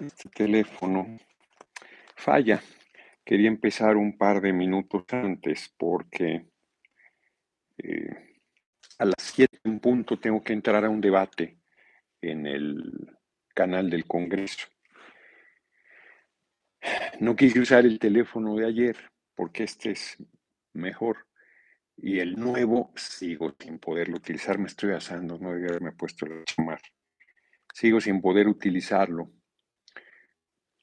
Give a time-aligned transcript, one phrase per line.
[0.00, 1.18] Este teléfono
[2.16, 2.62] falla.
[3.24, 6.46] Quería empezar un par de minutos antes porque
[7.78, 8.38] eh,
[8.98, 11.58] a las 7 en punto tengo que entrar a un debate
[12.20, 13.16] en el
[13.54, 14.66] canal del Congreso.
[17.20, 18.96] No quise usar el teléfono de ayer
[19.34, 20.16] porque este es
[20.72, 21.28] mejor
[21.96, 24.58] y el nuevo sigo sin poderlo utilizar.
[24.58, 26.80] Me estoy asando, no debería haberme puesto a llamar.
[27.72, 29.30] Sigo sin poder utilizarlo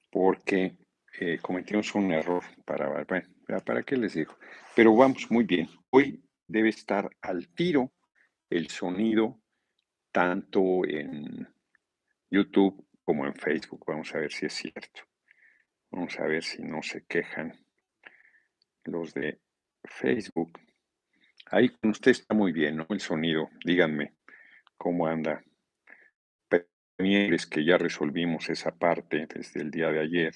[0.09, 0.77] porque
[1.20, 2.44] eh, cometimos un error.
[2.66, 4.38] Para, ¿para qué les digo?
[4.76, 5.70] Pero vamos muy bien.
[5.90, 7.91] Hoy debe estar al tiro
[8.50, 9.40] el sonido
[10.12, 11.48] tanto en
[12.30, 13.84] YouTube como en Facebook.
[13.88, 15.02] Vamos a ver si es cierto.
[15.91, 17.53] Vamos a ver si no se quejan
[18.86, 19.39] los de
[19.84, 20.59] Facebook.
[21.52, 22.86] Ahí con usted está muy bien, ¿no?
[22.89, 23.50] El sonido.
[23.66, 24.14] Díganme
[24.78, 25.44] cómo anda.
[27.02, 30.36] Es que ya resolvimos esa parte desde el día de ayer.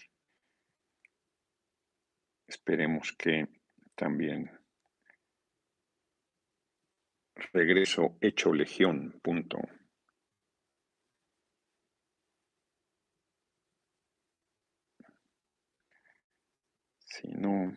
[2.47, 3.50] Esperemos que
[3.95, 4.50] también
[7.52, 9.20] regreso hecho legión.
[9.22, 9.59] Punto.
[17.05, 17.75] Si no,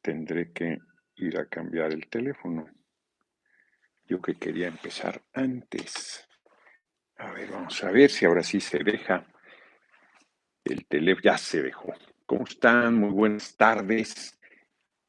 [0.00, 0.78] tendré que
[1.16, 2.66] ir a cambiar el teléfono.
[4.08, 6.26] Yo que quería empezar antes.
[7.18, 9.26] A ver, vamos a ver si ahora sí se deja.
[10.64, 11.92] El teléfono ya se dejó.
[12.24, 12.94] ¿Cómo están?
[12.94, 14.38] Muy buenas tardes.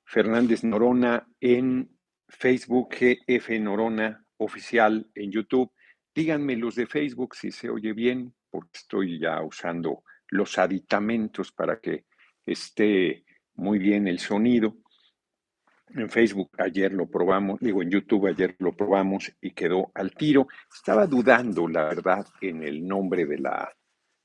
[0.04, 1.89] Fernández Norona en
[2.28, 5.72] Facebook, GF Norona oficial en YouTube.
[6.14, 11.80] Díganme los de Facebook si se oye bien, porque estoy ya usando los aditamentos para
[11.80, 12.06] que
[12.45, 14.78] esté muy bien el sonido.
[15.90, 20.48] En Facebook ayer lo probamos, digo en YouTube ayer lo probamos y quedó al tiro.
[20.74, 23.74] Estaba dudando, la verdad, en el nombre de la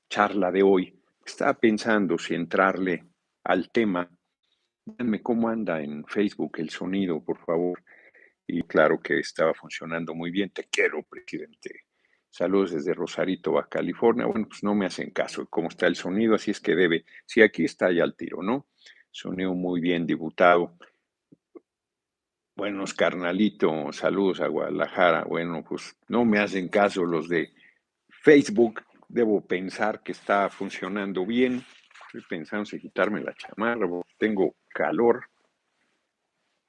[0.09, 1.01] charla de hoy.
[1.25, 3.05] Estaba pensando si entrarle
[3.45, 4.09] al tema.
[4.85, 7.81] Díganme cómo anda en Facebook el sonido, por favor.
[8.45, 10.49] Y claro que estaba funcionando muy bien.
[10.49, 11.85] Te quiero, presidente.
[12.29, 14.25] Saludos desde Rosarito, Baja California.
[14.25, 17.05] Bueno, pues no me hacen caso cómo está el sonido, así es que debe.
[17.25, 18.67] Sí, aquí está ya al tiro, ¿no?
[19.11, 20.75] Sonido muy bien, diputado.
[22.55, 25.23] Buenos carnalitos, saludos a Guadalajara.
[25.23, 27.51] Bueno, pues no me hacen caso los de
[28.07, 28.83] Facebook.
[29.09, 31.65] Debo pensar que está funcionando bien.
[32.05, 33.87] Estoy pensando en quitarme la chamarra,
[34.19, 35.25] tengo calor.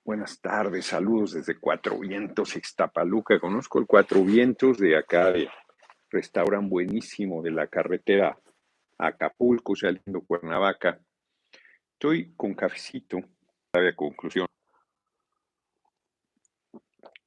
[0.03, 3.39] Buenas tardes, saludos desde Cuatro Vientos, Ixtapaluca.
[3.39, 5.51] Conozco el Cuatro Vientos de acá, de
[6.09, 8.39] restaurante buenísimo de la carretera
[8.97, 10.99] Acapulco, saliendo Cuernavaca.
[11.93, 13.19] Estoy con cafecito,
[13.75, 14.47] a conclusión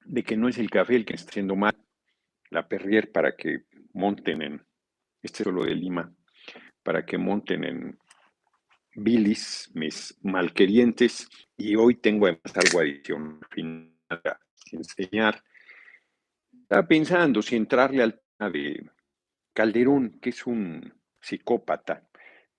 [0.07, 1.75] de que no es el café el que está haciendo mal,
[2.49, 4.65] la Perrier para que monten en,
[5.21, 6.13] este solo de Lima,
[6.81, 7.99] para que monten en
[8.95, 14.39] bilis mis malquerientes y hoy tengo además algo adicional a
[14.71, 15.43] enseñar.
[16.61, 18.89] Estaba pensando si entrarle al tema de
[19.53, 22.07] Calderón, que es un psicópata,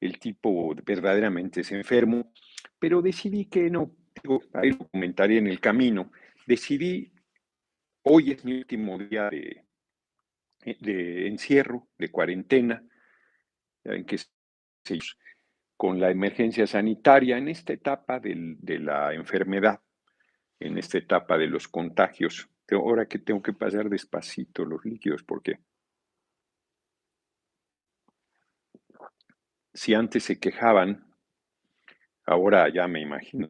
[0.00, 2.32] el tipo verdaderamente es enfermo,
[2.78, 3.96] pero decidí que no,
[4.52, 6.12] ahí lo comentaré en el camino,
[6.46, 7.12] decidí
[8.02, 9.64] Hoy es mi último día de,
[10.64, 12.82] eh, encierro, de cuarentena,
[13.84, 14.18] en que
[15.76, 19.80] con la emergencia sanitaria en esta etapa de la enfermedad,
[20.58, 22.48] en esta etapa de los contagios.
[22.70, 25.60] Ahora que tengo que pasar despacito los líquidos, porque
[29.72, 31.14] si antes se quejaban,
[32.26, 33.48] ahora ya me imagino,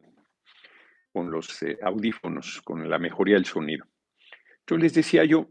[1.11, 3.85] con los eh, audífonos, con la mejoría del sonido.
[4.77, 5.49] Les decía yo,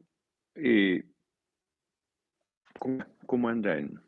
[0.55, 1.05] eh,
[2.79, 4.01] ¿cómo, anda en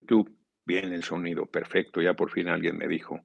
[0.00, 0.36] YouTube?
[0.64, 3.20] Bien el sonido, perfecto, ya por fin alguien me dijo.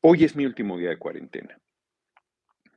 [0.00, 1.56] Hoy es mi último día de cuarentena.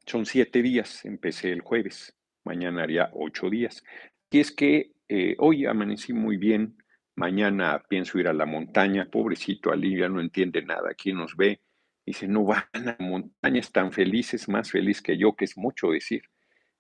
[0.05, 2.15] Son siete días, empecé el jueves,
[2.45, 3.83] mañana haría ocho días.
[4.29, 6.77] Y es que eh, hoy amanecí muy bien,
[7.15, 11.61] mañana pienso ir a la montaña, pobrecito Alivia no entiende nada, aquí nos ve,
[12.07, 16.21] Dice, no van a montañas tan felices, más feliz que yo, que es mucho decir.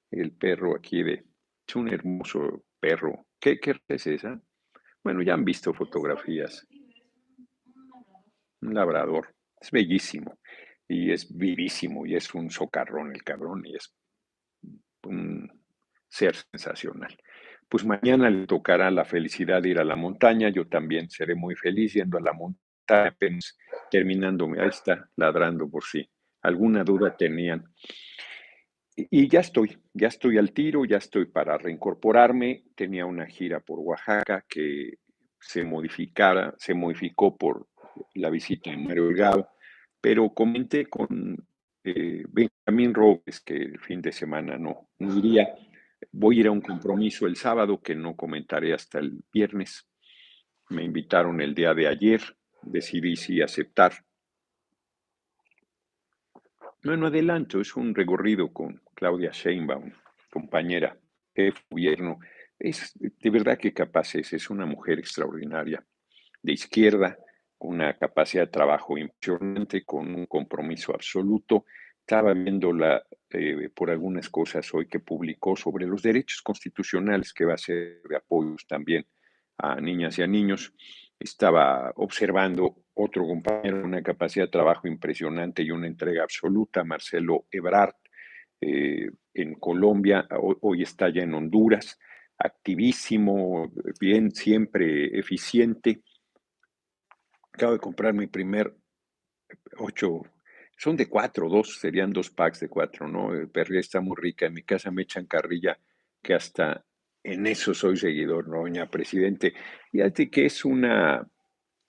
[0.09, 1.25] El perro aquí de,
[1.67, 3.27] es un hermoso perro.
[3.37, 4.41] ¿Qué, qué es esa?
[5.03, 6.65] Bueno, ya han visto fotografías.
[8.61, 9.35] Un labrador.
[9.59, 10.39] Es bellísimo.
[10.87, 12.05] Y es vivísimo.
[12.05, 13.65] Y es un socarrón el cabrón.
[13.65, 13.93] Y es
[15.03, 15.51] un
[16.07, 17.17] ser sensacional.
[17.67, 20.47] Pues mañana le tocará la felicidad de ir a la montaña.
[20.47, 22.57] Yo también seré muy feliz yendo a la montaña
[23.89, 26.07] terminando, ahí está ladrando por si
[26.41, 27.65] alguna duda tenían.
[28.95, 32.63] y ya estoy, ya estoy al tiro, ya estoy para reincorporarme.
[32.75, 34.99] Tenía una gira por Oaxaca que
[35.39, 37.67] se modificara, se modificó por
[38.15, 39.49] la visita de Mario Delgado,
[40.01, 41.37] pero comenté con
[41.83, 45.55] eh, Benjamín Robles que el fin de semana no, no iría.
[46.11, 49.89] Voy a ir a un compromiso el sábado que no comentaré hasta el viernes.
[50.69, 52.21] Me invitaron el día de ayer,
[52.61, 53.93] decidí sí aceptar.
[56.83, 59.91] Bueno, adelanto, es un recorrido con Claudia Sheinbaum,
[60.29, 60.97] compañera,
[61.35, 62.19] de gobierno.
[62.59, 65.85] Es de verdad que capaz es, es una mujer extraordinaria,
[66.41, 67.17] de izquierda,
[67.57, 71.65] con una capacidad de trabajo impresionante, con un compromiso absoluto.
[71.99, 77.55] Estaba viéndola eh, por algunas cosas hoy que publicó sobre los derechos constitucionales, que va
[77.55, 79.05] a ser de apoyos también
[79.57, 80.73] a niñas y a niños.
[81.19, 87.95] Estaba observando otro compañero, una capacidad de trabajo impresionante y una entrega absoluta, Marcelo Ebrard,
[88.59, 90.27] eh, en Colombia,
[90.61, 91.99] hoy, está ya en Honduras,
[92.37, 96.01] activísimo, bien, siempre eficiente.
[97.51, 98.75] Acabo de comprar mi primer
[99.77, 100.23] ocho,
[100.75, 103.33] son de cuatro, dos, serían dos packs de cuatro, ¿no?
[103.33, 105.79] El perrilla está muy rica, en mi casa me echan carrilla
[106.21, 106.83] que hasta
[107.27, 109.53] en eso soy seguidor, ¿no, doña presidente?
[109.91, 111.27] Fíjate que es una,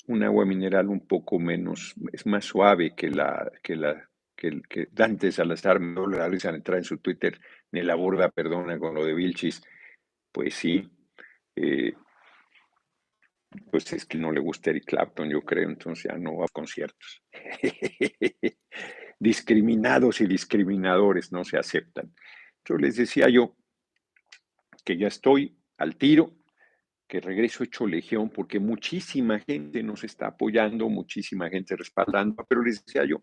[0.08, 4.88] un agua mineral un poco menos, es más suave que la, que la, que, que
[4.90, 7.40] Dante Salazar me risa al entrar en su Twitter,
[7.70, 9.62] ni la borda perdona con lo de Vilchis.
[10.32, 10.90] Pues sí,
[11.54, 11.94] eh,
[13.70, 16.52] pues es que no le gusta Eric Clapton, yo creo, entonces ya no va a
[16.52, 17.22] conciertos.
[19.20, 22.12] Discriminados y discriminadores no se aceptan.
[22.64, 23.56] Yo les decía yo,
[24.88, 26.34] que ya estoy al tiro,
[27.06, 32.82] que regreso hecho legión, porque muchísima gente nos está apoyando, muchísima gente respaldando, pero les
[32.82, 33.22] decía yo,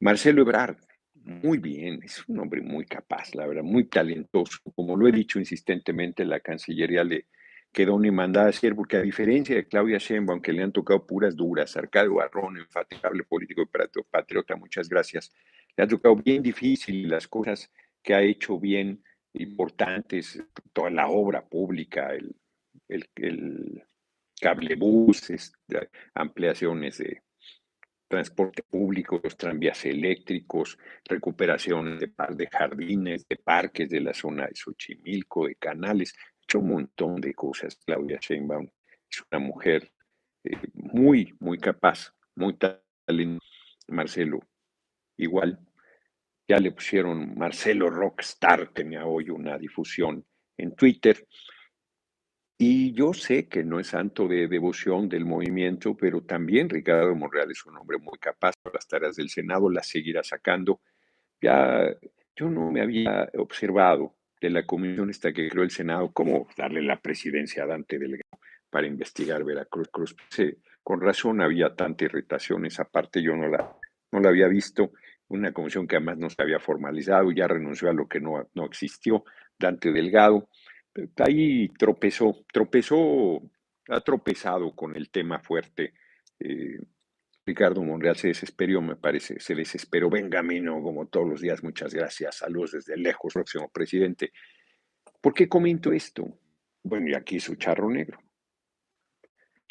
[0.00, 0.78] Marcelo Ebrard,
[1.12, 5.38] muy bien, es un hombre muy capaz, la verdad, muy talentoso, como lo he dicho
[5.38, 7.26] insistentemente, la Cancillería le
[7.70, 11.06] quedó ni mandada a hacer, porque a diferencia de Claudia Sheinbaum, aunque le han tocado
[11.06, 15.30] puras duras, Arcadio Barrón, infatigable político y patriota, muchas gracias,
[15.76, 17.70] le ha tocado bien difícil las cosas
[18.02, 19.02] que ha hecho bien
[19.38, 20.42] importantes,
[20.72, 22.34] toda la obra pública, el,
[22.88, 23.84] el, el
[26.14, 27.22] ampliaciones de
[28.08, 34.54] transporte público, los tranvías eléctricos, recuperación de, de jardines, de parques de la zona de
[34.54, 37.76] Xochimilco, de canales, hecho un montón de cosas.
[37.84, 38.68] Claudia Sheinbaum
[39.10, 39.92] es una mujer
[40.44, 43.46] eh, muy, muy capaz, muy talentosa.
[43.88, 44.40] Marcelo,
[45.16, 45.58] igual,
[46.48, 50.24] ya le pusieron Marcelo Rockstar, tenía hoy una difusión
[50.56, 51.26] en Twitter.
[52.56, 57.50] Y yo sé que no es santo de devoción del movimiento, pero también Ricardo Monreal
[57.50, 60.80] es un hombre muy capaz para las tareas del Senado, las seguirá sacando.
[61.40, 61.94] Ya
[62.34, 66.82] yo no me había observado de la comisión esta que creó el Senado cómo darle
[66.82, 68.40] la presidencia a Dante Delgado
[68.70, 69.88] para investigar Veracruz.
[69.88, 70.16] Cruz.
[70.82, 73.76] con razón había tanta irritación, esa parte yo no la,
[74.10, 74.92] no la había visto
[75.28, 78.64] una comisión que además no se había formalizado, ya renunció a lo que no, no
[78.64, 79.24] existió,
[79.58, 80.48] Dante Delgado.
[81.16, 83.42] Ahí tropezó, tropezó,
[83.88, 85.94] ha tropezado con el tema fuerte.
[86.40, 86.78] Eh,
[87.44, 90.10] Ricardo Monreal se desesperó, me parece, se desesperó.
[90.10, 92.36] Venga, Mino, como todos los días, muchas gracias.
[92.36, 94.32] Saludos desde lejos, próximo presidente.
[95.20, 96.38] ¿Por qué comento esto?
[96.82, 98.18] Bueno, y aquí su charro negro.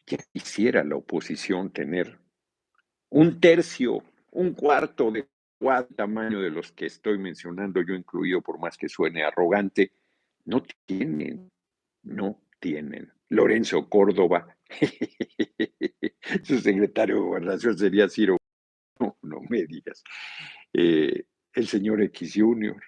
[0.07, 2.17] Ya quisiera la oposición tener
[3.09, 5.27] un tercio, un cuarto de
[5.59, 9.91] cuál tamaño de los que estoy mencionando, yo incluido, por más que suene arrogante,
[10.45, 11.51] no tienen,
[12.03, 13.11] no tienen.
[13.29, 14.55] Lorenzo Córdoba,
[16.43, 18.37] su secretario de gobernación sería Ciro,
[18.99, 20.03] no, no me digas.
[20.73, 22.81] Eh, el señor X Junior,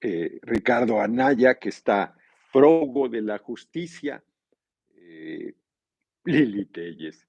[0.00, 2.16] eh, Ricardo Anaya, que está
[2.52, 4.22] prógo de la justicia,
[4.94, 5.54] eh,
[6.24, 7.26] Lili Telles,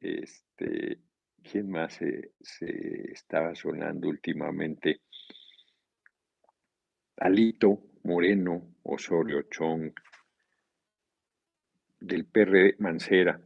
[0.00, 0.98] este,
[1.42, 2.32] ¿Quién más se,
[3.12, 5.00] estaba sonando últimamente?
[7.16, 9.92] Alito Moreno, Osorio Chong,
[12.00, 13.40] del PRD Mancera.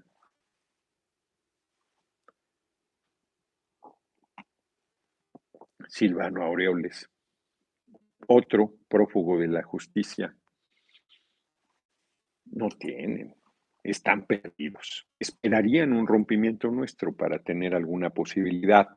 [5.88, 7.08] Silvano Aureoles,
[8.26, 10.34] otro prófugo de la justicia.
[12.46, 13.34] No tienen,
[13.84, 15.06] están perdidos.
[15.18, 18.88] Esperarían un rompimiento nuestro para tener alguna posibilidad.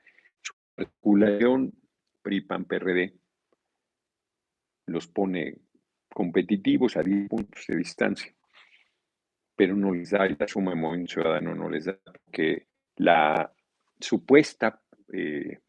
[0.42, 1.74] Su calculación
[2.22, 3.14] PRI-PAN-PRD
[4.88, 5.58] los pone
[6.10, 8.34] competitivos a 10 puntos de distancia,
[9.56, 12.00] pero no les da la suma de movimiento ciudadano, no les da
[12.32, 13.54] que la
[14.00, 15.60] supuesta eh,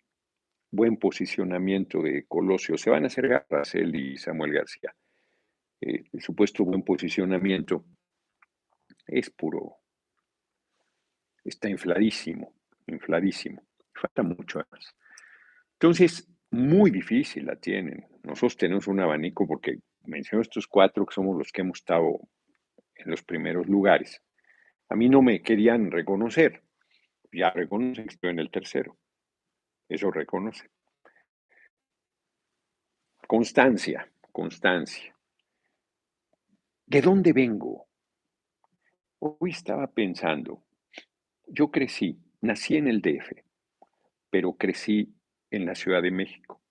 [0.70, 2.78] buen posicionamiento de Colosio.
[2.78, 4.94] Se van a hacer garras él y Samuel García.
[5.80, 7.84] Eh, el supuesto buen posicionamiento
[9.08, 9.78] es puro,
[11.44, 12.54] está infladísimo,
[12.86, 13.62] infladísimo.
[13.94, 14.94] Falta mucho más.
[15.72, 18.06] Entonces, muy difícil la tienen.
[18.22, 22.20] Nosotros tenemos un abanico porque menciono estos cuatro que somos los que hemos estado
[22.94, 24.22] en los primeros lugares.
[24.88, 26.62] A mí no me querían reconocer.
[27.32, 28.96] Ya reconocen que estoy en el tercero.
[29.88, 30.70] Eso reconoce.
[33.26, 35.14] Constancia, constancia.
[36.86, 37.87] ¿De dónde vengo?
[39.20, 40.62] Hoy estaba pensando,
[41.48, 43.32] yo crecí, nací en el DF,
[44.30, 45.12] pero crecí
[45.50, 46.62] en la Ciudad de México.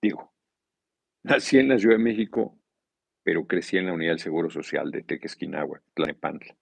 [0.00, 0.32] Digo,
[1.22, 2.58] nací en la Ciudad de México,
[3.22, 6.56] pero crecí en la Unidad del Seguro Social de Tequesquinagua, Tlalnepantla.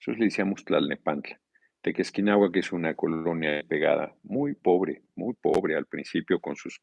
[0.00, 1.40] Nosotros le decíamos Tlalnepantla.
[1.80, 6.82] Tequesquinagua, que es una colonia pegada, muy pobre, muy pobre al principio, con sus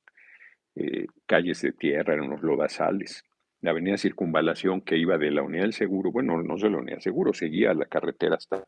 [0.75, 3.25] eh, calles de tierra, eran unos lodazales.
[3.61, 6.95] La avenida Circunvalación que iba de la Unidad del Seguro, bueno, no de la Unidad
[6.95, 8.65] del Seguro, seguía la carretera hasta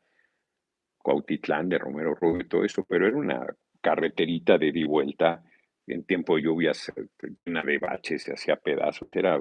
[0.98, 3.45] Cuautitlán, de Romero Rubio y todo eso, pero era una
[3.81, 5.43] carreterita de di vuelta
[5.88, 6.91] en tiempo de lluvias,
[7.45, 9.39] llena de baches, se hacía pedazos, era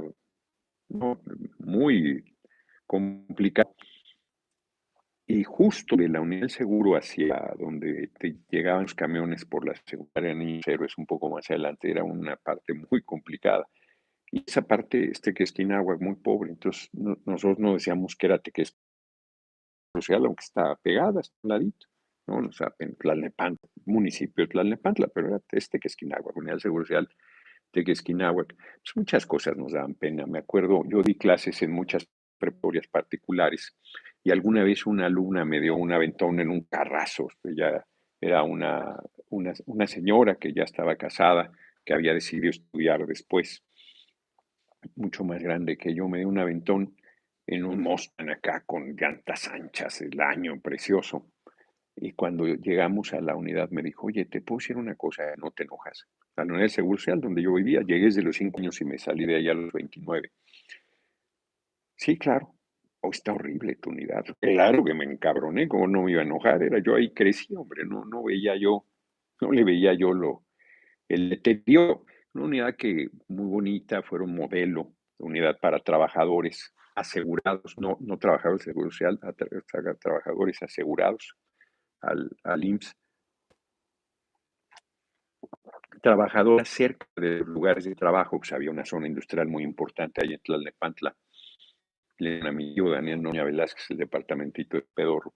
[1.59, 2.25] muy
[2.87, 3.75] complicado.
[5.27, 9.75] Y justo de la Unidad del Seguro hacia donde te llegaban los camiones por la
[9.85, 13.67] secundaria Niños Héroes, un poco más adelante, era una parte muy complicada.
[14.33, 16.51] Y esa parte, este que es Quinagua, muy pobre.
[16.51, 18.91] Entonces, nosotros no decíamos que era Tequesquinagua
[19.95, 21.87] social, aunque está pegada, está un ladito.
[22.27, 22.49] ¿no?
[22.49, 26.61] O sea, en Tlalnepantla, municipio de Tlalnepantla, pero era este que es Quinagua, Unidad del
[26.61, 27.09] Seguro Social
[27.73, 28.45] Tequesquinagua.
[28.45, 30.27] Pues muchas cosas nos daban pena.
[30.27, 32.09] Me acuerdo, yo di clases en muchas
[32.39, 33.77] preparatorias particulares
[34.23, 37.29] y alguna vez una alumna me dio un aventón en un carrazo.
[37.45, 37.87] Ella
[38.21, 38.97] era una,
[39.29, 41.53] una, señora que ya estaba casada,
[41.85, 43.63] que había decidido estudiar después,
[44.97, 46.95] mucho más grande que yo, me dio un aventón
[47.47, 51.27] en un Mustang acá con llantas anchas, el año precioso.
[51.97, 55.51] Y cuando llegamos a la unidad me dijo, oye, te puedo decir una cosa, no
[55.51, 56.07] te enojas.
[56.37, 58.85] A la unidad de seguro social donde yo vivía, llegué desde los 5 años y
[58.85, 60.31] me salí de allá a los 29.
[61.97, 62.55] Sí, claro.
[63.03, 64.25] Oh, está horrible tu unidad.
[64.41, 67.85] Claro que me encabroné, como no me iba a enojar, era yo ahí crecí, hombre,
[67.85, 68.87] no, no veía yo,
[69.41, 70.45] no le veía yo lo,
[71.09, 72.05] el deterioro.
[72.35, 78.73] Una unidad que muy bonita, fueron modelo, unidad para trabajadores asegurados, no, no trabajadores de
[78.73, 79.19] seguro social,
[80.01, 81.35] trabajadores asegurados
[82.01, 82.97] al, al IMSS.
[86.03, 90.41] Trabajadores cerca de lugares de trabajo, pues había una zona industrial muy importante ahí en
[90.41, 91.15] Tlalnepantla
[92.21, 95.35] le amigo Daniel Noña Velázquez, el departamentito de Pedorro,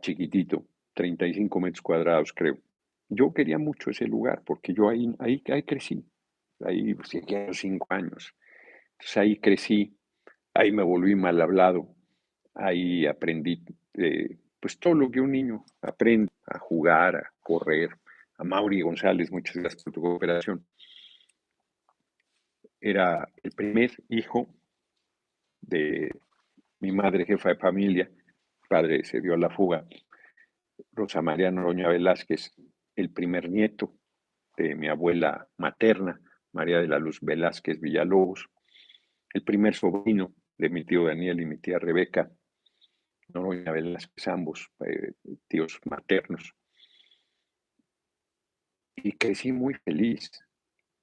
[0.00, 2.58] chiquitito, 35 metros cuadrados, creo.
[3.10, 6.02] Yo quería mucho ese lugar porque yo ahí, ahí, ahí crecí,
[6.64, 8.34] ahí llegué a cinco años.
[8.92, 9.98] Entonces ahí crecí,
[10.54, 11.94] ahí me volví mal hablado,
[12.54, 13.62] ahí aprendí
[13.94, 17.90] eh, pues todo lo que un niño aprende, a jugar, a correr.
[18.38, 20.64] A Mauri González, muchas gracias por tu cooperación.
[22.80, 24.48] Era el primer hijo
[25.60, 26.10] de
[26.78, 28.10] mi madre, jefa de familia,
[28.70, 29.84] padre se dio a la fuga,
[30.92, 32.54] Rosa María Noroña Velázquez,
[33.00, 33.96] el primer nieto
[34.56, 36.20] de mi abuela materna,
[36.52, 38.48] María de la Luz Velázquez Villalobos,
[39.32, 42.30] el primer sobrino de mi tío Daniel y mi tía Rebeca,
[43.28, 45.12] Noroña Velázquez, ambos eh,
[45.48, 46.52] tíos maternos.
[48.96, 50.30] Y crecí muy feliz,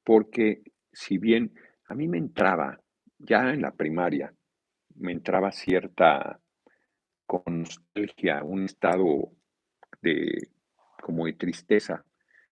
[0.03, 0.61] porque
[0.91, 1.53] si bien
[1.87, 2.79] a mí me entraba
[3.17, 4.33] ya en la primaria
[4.95, 6.39] me entraba cierta
[7.25, 9.31] con nostalgia, un estado
[10.01, 10.49] de
[11.07, 12.05] como de tristeza.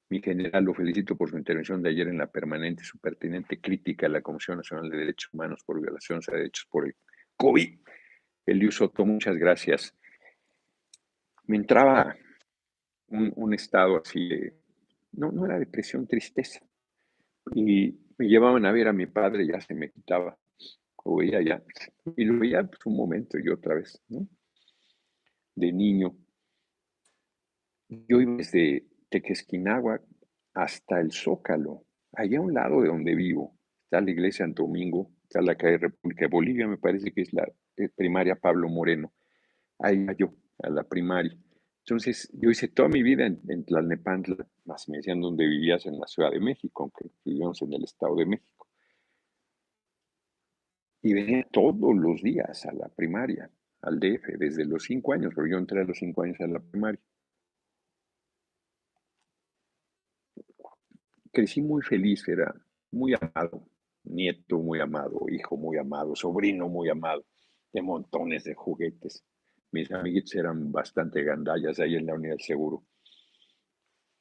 [0.09, 4.07] Mi general lo felicito por su intervención de ayer en la permanente, su pertinente crítica
[4.07, 6.95] a la Comisión Nacional de Derechos Humanos por violaciones a derechos por el
[7.37, 7.81] COVID.
[8.47, 9.93] Eliu Soto, muchas gracias.
[11.47, 12.15] Me entraba
[13.09, 14.55] un, estado así de,
[15.13, 16.61] no, no era depresión, tristeza.
[17.55, 20.39] Y me llevaban a ver a mi padre, ya se me quitaba
[21.05, 21.63] lo veía ya,
[22.17, 24.27] y lo veía pues, un momento y otra vez, ¿no?
[25.55, 26.17] De niño.
[28.09, 30.01] Yo iba desde Tequesquinagua
[30.55, 35.11] hasta el Zócalo, allá a un lado de donde vivo, está la iglesia Santo Domingo,
[35.23, 37.47] está la calle República de Bolivia, me parece que es la
[37.77, 39.13] eh, primaria Pablo Moreno.
[39.79, 41.37] Ahí yo, a la primaria.
[41.81, 45.99] Entonces, yo hice toda mi vida en, en Tlalnepantla, más me decían donde vivías en
[45.99, 48.55] la Ciudad de México, aunque vivíamos en el Estado de México
[51.05, 53.51] y venía todos los días a la primaria,
[53.83, 56.61] al DF, desde los cinco años, pero yo entré a los cinco años a la
[56.61, 56.99] primaria.
[61.35, 62.55] Crecí muy feliz, era
[62.91, 63.69] muy amado,
[64.05, 67.27] nieto muy amado, hijo muy amado, sobrino muy amado,
[67.73, 69.23] de montones de juguetes.
[69.73, 72.85] Mis amiguitos eran bastante gandallas ahí en la Unidad Seguro.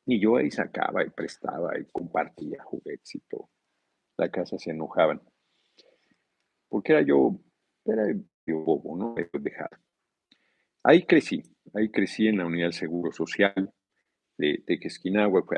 [0.06, 3.50] Y yo ahí sacaba y prestaba y compartía juguetes y todo.
[4.18, 5.22] La casa se enojaban.
[6.68, 7.40] Porque era yo,
[7.86, 8.12] era
[8.46, 9.16] yo bobo, ¿no?
[9.16, 9.78] Dejado.
[10.84, 11.42] Ahí crecí,
[11.74, 13.72] ahí crecí en la Unidad Seguro Social
[14.38, 14.80] de, de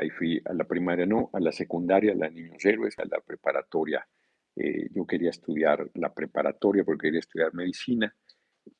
[0.00, 3.20] ahí fui a la primaria, no, a la secundaria, a la Niños Héroes, a la
[3.20, 4.06] preparatoria.
[4.54, 8.14] Eh, yo quería estudiar la preparatoria porque quería estudiar medicina.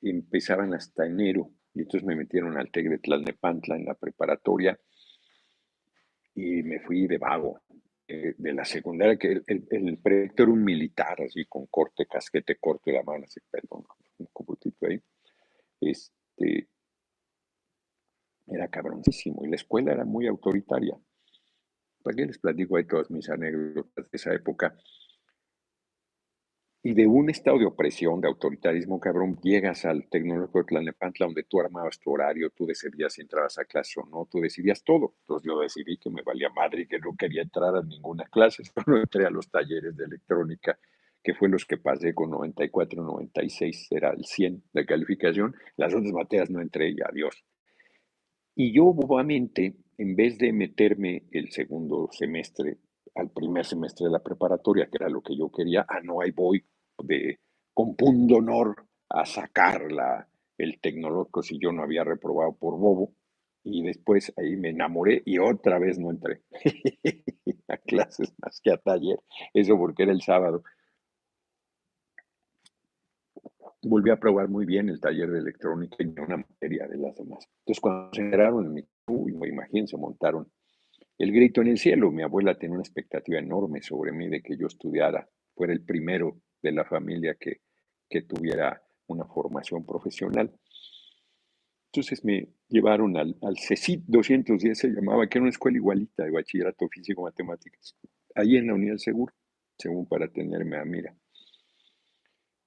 [0.03, 4.79] Empezaban hasta enero y entonces me metieron al TEC de Tlalnepantla en la preparatoria
[6.35, 7.61] y me fui de vago.
[8.09, 12.55] Eh, de la secundaria, que el, el, proyecto era un militar, así con corte, casquete
[12.55, 13.83] corto de la mano, así, perdón,
[14.19, 15.01] un coputito ahí.
[15.81, 16.69] Este,
[18.47, 20.97] era cabroncísimo y la escuela era muy autoritaria.
[22.03, 24.77] ¿Para qué les platico ahí todas mis anécdotas de esa época?
[26.83, 31.43] Y de un estado de opresión, de autoritarismo, cabrón, llegas al tecnológico de Tlanepantla, donde
[31.43, 35.17] tú armabas tu horario, tú decidías si entrabas a clase o no, tú decidías todo.
[35.23, 38.63] Entonces yo decidí que me valía madre y que no quería entrar a ninguna clase,
[38.73, 40.79] solo entré a los talleres de electrónica,
[41.25, 45.57] que fue los que pasé con 94, 96, era el 100 de calificación.
[45.77, 47.45] Las otras materias no entré y adiós.
[48.59, 52.79] Y yo bobamente, en vez de meterme el segundo semestre
[53.15, 56.31] al primer semestre de la preparatoria, que era lo que yo quería, ah, no, ahí
[56.31, 56.65] voy
[57.03, 57.39] de,
[57.75, 57.95] con
[58.33, 63.13] honor a sacar la, el tecnológico si yo no había reprobado por bobo.
[63.63, 66.41] Y después ahí me enamoré y otra vez no entré
[67.69, 69.19] a clases más que a taller.
[69.53, 70.63] Eso porque era el sábado
[73.87, 77.49] volví a probar muy bien el taller de electrónica y una materia de las demás.
[77.61, 80.51] Entonces, cuando se enteraron en mi, uy, imagínense, montaron
[81.19, 82.11] el grito en el cielo.
[82.11, 86.41] Mi abuela tenía una expectativa enorme sobre mí de que yo estudiara, fuera el primero
[86.63, 87.61] de la familia que,
[88.09, 90.53] que tuviera una formación profesional.
[91.93, 96.89] Entonces me llevaron al, CECIT 210, se llamaba, que era una escuela igualita de bachillerato
[96.89, 97.97] físico-matemáticas,
[98.35, 99.33] ahí en la Unidad Seguro,
[99.79, 101.17] según para tenerme a mira.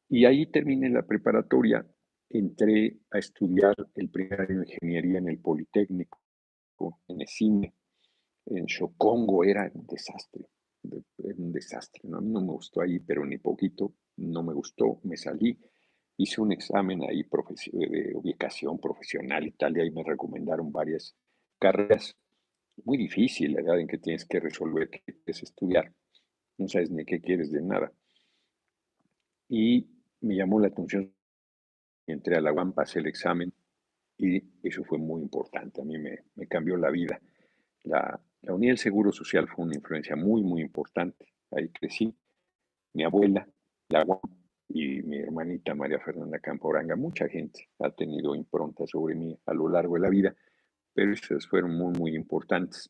[0.09, 1.85] Y ahí terminé la preparatoria,
[2.29, 6.19] entré a estudiar el primer año de ingeniería en el Politécnico,
[7.07, 7.73] en ESIME,
[8.47, 10.47] en Chocongo, era un desastre,
[10.83, 12.21] era un desastre, ¿no?
[12.21, 15.59] no me gustó ahí, pero ni poquito, no me gustó, me salí,
[16.17, 21.15] hice un examen ahí de ubicación profesional y tal, y ahí me recomendaron varias
[21.59, 22.17] carreras,
[22.83, 25.93] muy difícil la edad en que tienes que resolver qué quieres estudiar,
[26.57, 27.91] no sabes ni qué quieres de nada.
[29.47, 31.13] Y me llamó la atención.
[32.07, 33.53] Entré a la UAM, pasé el examen
[34.17, 35.81] y eso fue muy importante.
[35.81, 37.19] A mí me, cambió la vida.
[37.83, 41.33] La, la Unidad del Seguro Social fue una influencia muy, muy importante.
[41.51, 42.13] Ahí crecí.
[42.93, 43.47] Mi abuela,
[43.89, 44.19] la UAM
[44.69, 46.95] y mi hermanita María Fernanda Camporanga.
[46.95, 50.35] Mucha gente ha tenido impronta sobre mí a lo largo de la vida,
[50.93, 52.89] pero esas fueron muy, muy importantes.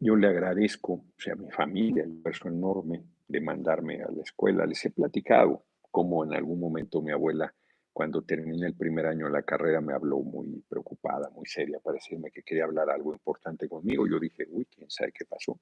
[0.00, 4.22] Yo le agradezco, o sea, a mi familia, el esfuerzo enorme de mandarme a la
[4.22, 4.66] escuela.
[4.66, 7.54] Les he platicado cómo en algún momento mi abuela,
[7.92, 11.94] cuando terminé el primer año de la carrera, me habló muy preocupada, muy seria, para
[11.94, 14.06] decirme que quería hablar algo importante conmigo.
[14.08, 15.60] Yo dije, uy, quién sabe qué pasó.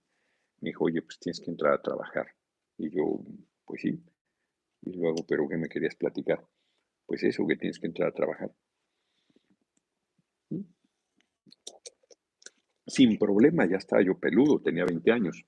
[0.61, 2.27] Me dijo, oye, pues tienes que entrar a trabajar.
[2.79, 3.21] Y yo,
[3.67, 4.03] pues sí.
[4.83, 6.43] Y luego, ¿pero qué me querías platicar?
[7.05, 8.51] Pues eso, que tienes que entrar a trabajar.
[12.87, 15.45] Sin problema, ya estaba yo peludo, tenía 20 años.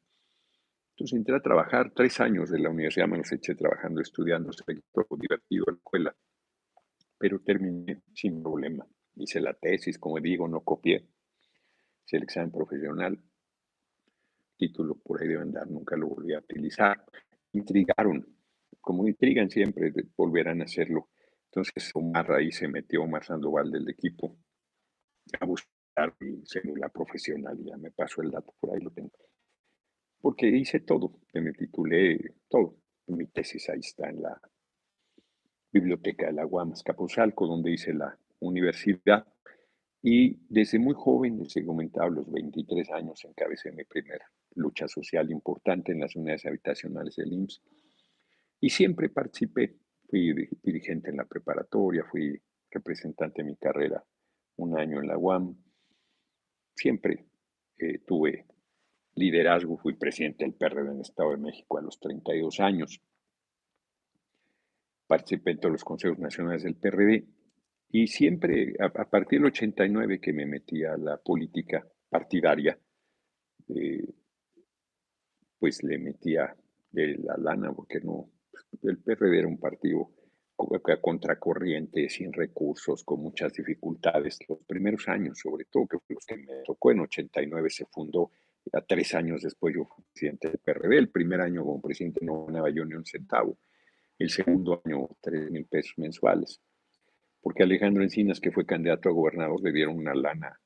[0.95, 4.63] Entonces entré a trabajar tres años de la universidad, me los eché trabajando, estudiando, se
[4.93, 6.17] todo divertido en la escuela,
[7.19, 8.87] pero terminé sin problema.
[9.17, 11.09] Hice la tesis, como digo, no copié.
[12.07, 13.21] Hice el examen profesional,
[14.57, 17.05] título por ahí de andar, nunca lo volví a utilizar.
[17.55, 18.25] Intrigaron,
[18.81, 21.09] como intrigan siempre, volverán a hacerlo.
[21.47, 24.37] Entonces Omar ahí se metió, Omar Sandoval del equipo,
[25.41, 29.11] a buscar mi cédula profesional, ya me pasó el dato, por ahí lo tengo
[30.25, 32.79] porque hice todo, me titulé todo.
[33.09, 34.41] Mi tesis ahí está en la
[35.71, 39.27] biblioteca de la Guamas Capuzalco, donde hice la universidad.
[40.01, 45.93] Y desde muy joven, desde comentaba los 23 años, encabecé mi primera lucha social importante
[45.93, 47.61] en las unidades habitacionales del IMSS.
[48.61, 49.77] Y siempre participé,
[50.09, 50.33] fui
[50.63, 54.03] dirigente en la preparatoria, fui representante de mi carrera
[54.57, 55.55] un año en la UAM.
[56.75, 57.27] Siempre
[57.77, 58.47] eh, tuve
[59.17, 63.01] liderazgo, fui presidente del PRD en el Estado de México a los 32 años.
[65.07, 67.25] Participé en todos los consejos nacionales del PRD
[67.91, 72.79] y siempre, a, partir del 89 que me metí a la política partidaria,
[73.69, 74.15] eh,
[75.59, 76.55] pues le metía
[76.91, 78.31] de la lana, porque no,
[78.83, 80.11] el PRD era un partido
[81.01, 84.39] contracorriente, sin recursos, con muchas dificultades.
[84.49, 88.31] Los primeros años, sobre todo, que fue los que me tocó en 89, se fundó.
[88.73, 90.99] Ya tres años después yo fui presidente del PRD.
[90.99, 93.59] El primer año como presidente no ganaba yo ni un centavo.
[94.19, 96.61] El segundo año, tres mil pesos mensuales.
[97.41, 100.59] Porque Alejandro Encinas, que fue candidato a gobernador, le dieron una lana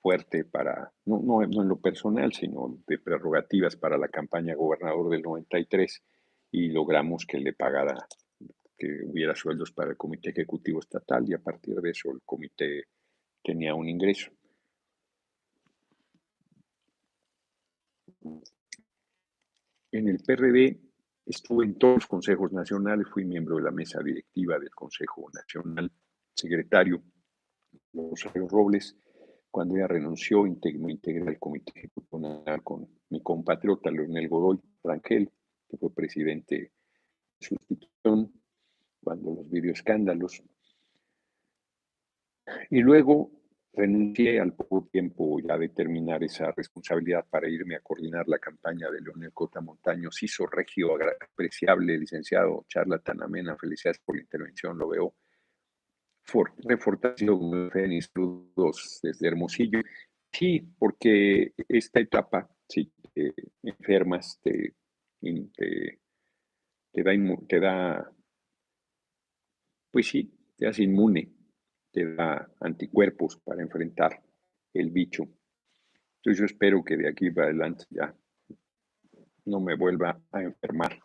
[0.00, 5.22] fuerte para, no, no, en lo personal, sino de prerrogativas para la campaña gobernador del
[5.22, 6.02] 93
[6.50, 8.06] y logramos que le pagara
[8.76, 12.84] que hubiera sueldos para el Comité Ejecutivo Estatal y a partir de eso el comité
[13.42, 14.32] tenía un ingreso.
[18.24, 20.80] En el PRD
[21.26, 25.90] estuve en todos los consejos nacionales, fui miembro de la mesa directiva del Consejo Nacional,
[26.34, 27.02] secretario
[27.92, 28.96] Rosario Robles.
[29.50, 35.30] Cuando ella renunció, me integré al Comité Ejecutivo Nacional con mi compatriota Leonel Godoy Rangel,
[35.68, 36.72] que fue presidente de
[37.38, 38.32] sustitución
[39.02, 40.42] cuando los videoescándalos.
[42.70, 43.30] Y luego
[43.74, 48.90] renuncié al poco tiempo ya de terminar esa responsabilidad para irme a coordinar la campaña
[48.90, 50.22] de Leonel Cota Montaños.
[50.22, 53.56] Hizo regio apreciable, licenciado Charlatan Amena.
[53.56, 55.14] Felicidades por la intervención, lo veo
[56.58, 59.80] refortalecido mis saludos desde Hermosillo.
[60.30, 64.74] Sí, porque esta etapa, si te enfermas, te,
[65.20, 65.98] te,
[66.92, 67.12] te, da,
[67.48, 68.12] te da
[69.92, 71.30] pues sí, te hace inmune,
[71.92, 74.22] te da anticuerpos para enfrentar
[74.72, 75.24] el bicho.
[76.16, 78.14] Entonces yo espero que de aquí para adelante ya
[79.44, 80.98] no me vuelva a enfermar.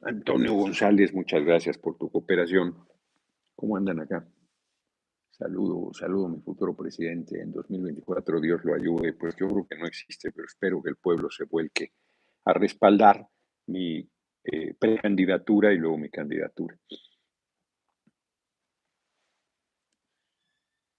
[0.00, 2.76] Antonio González, muchas gracias por tu cooperación.
[3.54, 4.28] ¿Cómo andan acá?
[5.30, 7.40] Saludo, saludo a mi futuro presidente.
[7.40, 9.14] En 2024 Dios lo ayude.
[9.14, 11.92] Pues yo creo que no existe, pero espero que el pueblo se vuelque
[12.44, 13.26] a respaldar
[13.66, 14.08] mi
[14.44, 16.78] eh, precandidatura y luego mi candidatura.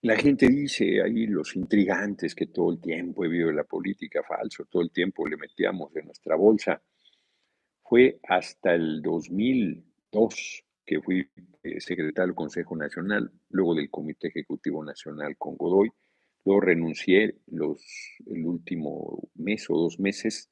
[0.05, 4.65] La gente dice ahí, los intrigantes, que todo el tiempo he vivido la política falso,
[4.65, 6.79] todo el tiempo le metíamos en nuestra bolsa.
[7.81, 11.27] Fue hasta el 2002 que fui
[11.63, 15.89] eh, secretario del Consejo Nacional, luego del Comité Ejecutivo Nacional con Godoy.
[16.43, 17.83] Luego renuncié los,
[18.27, 20.51] el último mes o dos meses.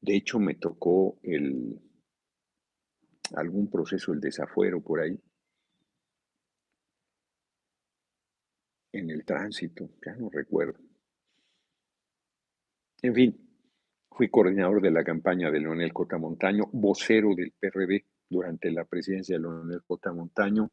[0.00, 1.80] De hecho, me tocó el,
[3.36, 5.16] algún proceso, el desafuero por ahí,
[8.98, 10.78] en el tránsito, ya no recuerdo.
[13.02, 13.36] En fin,
[14.10, 19.42] fui coordinador de la campaña de Leonel Cotamontaño, vocero del PRD durante la presidencia de
[19.42, 20.70] Leonel Cotamontaño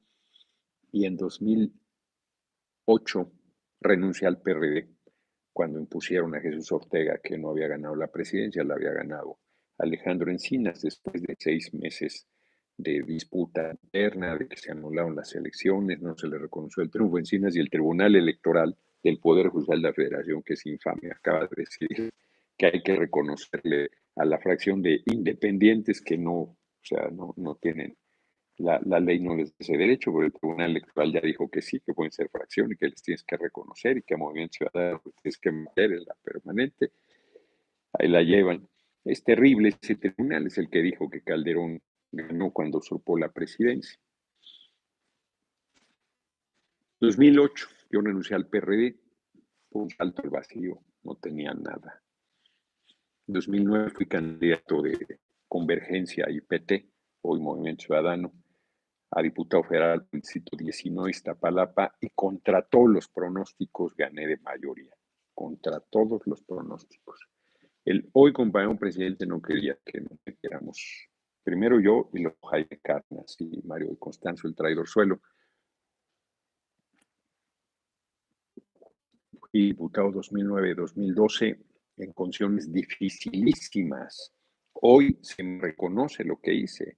[0.91, 3.31] y en 2008
[3.81, 4.87] renuncié al PRD
[5.51, 9.39] cuando impusieron a Jesús Ortega que no había ganado la presidencia, la había ganado
[9.77, 12.25] Alejandro Encinas después de seis meses
[12.81, 17.17] de disputa interna, de que se anularon las elecciones, no se le reconoció el triunfo
[17.17, 21.47] Encinas y el Tribunal Electoral del Poder Judicial de la Federación, que es infame, acaba
[21.47, 22.11] de decir
[22.57, 27.55] que hay que reconocerle a la fracción de independientes que no, o sea, no, no
[27.55, 27.95] tienen,
[28.57, 31.61] la, la ley no les da ese derecho, pero el Tribunal Electoral ya dijo que
[31.61, 34.57] sí, que pueden ser fracción y que les tienes que reconocer y que a Movimiento
[34.57, 36.91] Ciudadano tienes que meter en la permanente.
[37.93, 38.67] Ahí la llevan.
[39.03, 41.81] Es terrible, ese tribunal es el que dijo que Calderón
[42.11, 43.99] ganó cuando usurpó la presidencia.
[46.99, 48.95] 2008, yo renuncié al PRD,
[49.71, 52.01] un salto al vacío, no tenía nada.
[53.25, 56.87] 2009 fui candidato de Convergencia y PT,
[57.21, 58.31] hoy Movimiento Ciudadano,
[59.11, 64.95] a diputado federal del distrito 19 Iztapalapa y contra todos los pronósticos gané de mayoría,
[65.33, 67.19] contra todos los pronósticos.
[67.83, 71.09] El hoy compañero presidente no quería que nos metiéramos
[71.43, 75.21] Primero yo y luego Jaime Carnas y Mario de Constanzo, el traidor suelo.
[79.39, 81.57] Fui diputado 2009-2012
[81.97, 84.33] en condiciones dificilísimas.
[84.73, 86.97] Hoy se me reconoce lo que hice.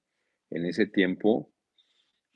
[0.49, 1.49] En ese tiempo,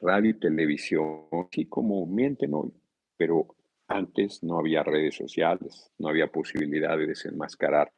[0.02, 2.74] radio y televisión, sí como mienten hoy,
[3.15, 3.56] pero
[3.88, 7.91] antes no había redes sociales, no había posibilidad de desenmascarar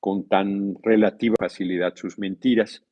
[0.00, 2.84] con tan relativa facilidad sus mentiras.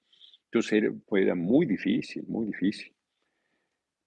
[0.52, 2.94] Entonces era, muy difícil, muy difícil.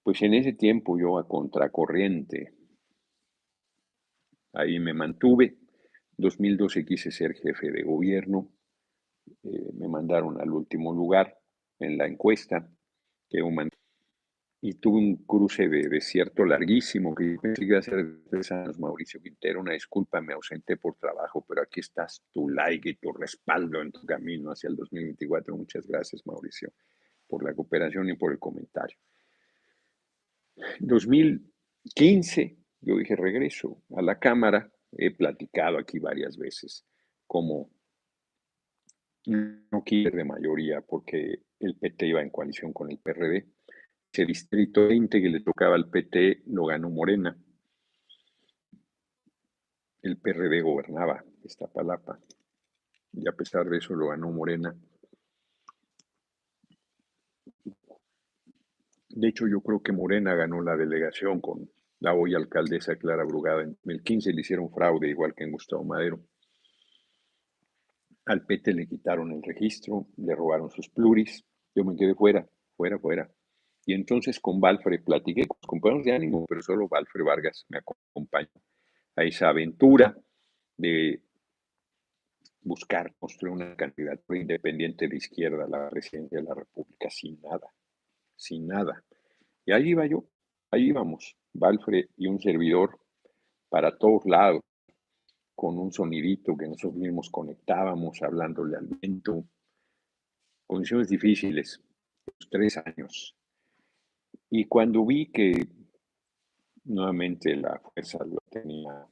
[0.04, 2.54] Pues en ese tiempo yo a contracorriente,
[4.52, 5.56] ahí me mantuve.
[6.16, 8.48] 2012 quise ser jefe de gobierno.
[9.42, 11.36] Eh, me mandaron al último lugar
[11.80, 12.70] en la encuesta.
[13.28, 13.42] Que
[14.60, 19.20] y tuve un cruce de desierto larguísimo que pensé iba a ser tres años, Mauricio
[19.20, 19.60] Quintero.
[19.60, 23.92] Una disculpa, me ausenté por trabajo, pero aquí estás tu like y tu respaldo en
[23.92, 25.56] tu camino hacia el 2024.
[25.56, 26.72] Muchas gracias, Mauricio,
[27.28, 28.96] por la cooperación y por el comentario.
[30.80, 34.72] 2015, yo dije, regreso a la Cámara.
[34.92, 36.86] He platicado aquí varias veces
[37.26, 37.70] cómo
[39.26, 43.55] no quiere de mayoría porque el PT iba en coalición con el PRD
[44.12, 47.36] ese distrito 20 que le tocaba al PT lo ganó Morena.
[50.02, 52.18] El PRD gobernaba esta palapa
[53.12, 54.74] y a pesar de eso lo ganó Morena.
[59.16, 63.62] De hecho, yo creo que Morena ganó la delegación con la hoy alcaldesa Clara Brugada
[63.62, 64.32] en 2015.
[64.32, 66.20] Le hicieron fraude, igual que en Gustavo Madero.
[68.26, 71.44] Al PT le quitaron el registro, le robaron sus pluris.
[71.74, 73.30] Yo me quedé fuera, fuera, fuera.
[73.86, 77.78] Y entonces con Valfre platiqué con los compañeros de ánimo, pero solo Valfre Vargas me
[77.78, 78.50] acompañó
[79.14, 80.18] a esa aventura
[80.76, 81.22] de
[82.62, 87.72] buscar construir una candidatura independiente de izquierda a la presidencia de la República sin nada,
[88.34, 89.04] sin nada.
[89.64, 90.24] Y ahí iba yo,
[90.72, 92.98] ahí íbamos, Valfre y un servidor
[93.68, 94.62] para todos lados,
[95.54, 99.44] con un sonidito que nosotros mismos conectábamos, hablándole al viento.
[100.66, 101.80] Condiciones difíciles,
[102.50, 103.35] tres años
[104.50, 105.66] y cuando vi que
[106.84, 109.06] nuevamente la fuerza lo tenía,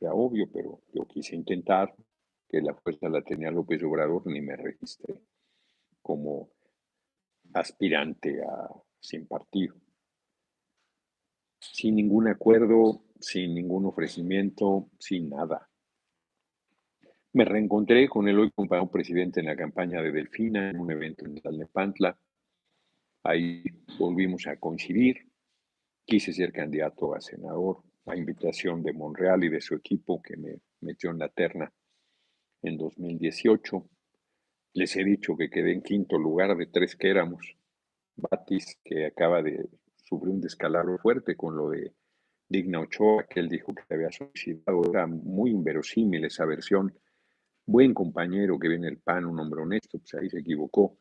[0.00, 1.94] era obvio, pero yo quise intentar
[2.48, 5.20] que la fuerza la tenía López Obrador, ni me registré
[6.00, 6.50] como
[7.52, 9.74] aspirante a sin partido.
[11.60, 15.68] Sin ningún acuerdo, sin ningún ofrecimiento, sin nada.
[17.32, 21.26] Me reencontré con el hoy compañero presidente en la campaña de Delfina en un evento
[21.26, 22.18] en Tlalnepantla
[23.28, 23.62] Ahí
[23.98, 25.28] volvimos a coincidir.
[26.06, 30.62] Quise ser candidato a senador a invitación de Monreal y de su equipo que me
[30.80, 31.70] metió en la terna
[32.62, 33.86] en 2018.
[34.72, 37.54] Les he dicho que quedé en quinto lugar de tres que éramos.
[38.16, 41.92] Batis, que acaba de sufrir un descalabro fuerte con lo de
[42.48, 44.88] Digna Ochoa, que él dijo que había suicidado.
[44.88, 46.98] Era muy inverosímil esa versión.
[47.66, 50.96] Buen compañero que viene el PAN, un hombre honesto, pues ahí se equivocó.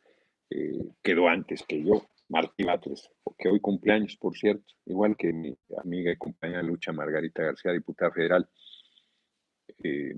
[0.50, 2.06] Eh, quedó antes que yo.
[2.30, 7.44] Martí Batres, que hoy cumpleaños, por cierto, igual que mi amiga y compañera Lucha Margarita
[7.44, 8.50] García, diputada federal,
[9.84, 10.18] eh,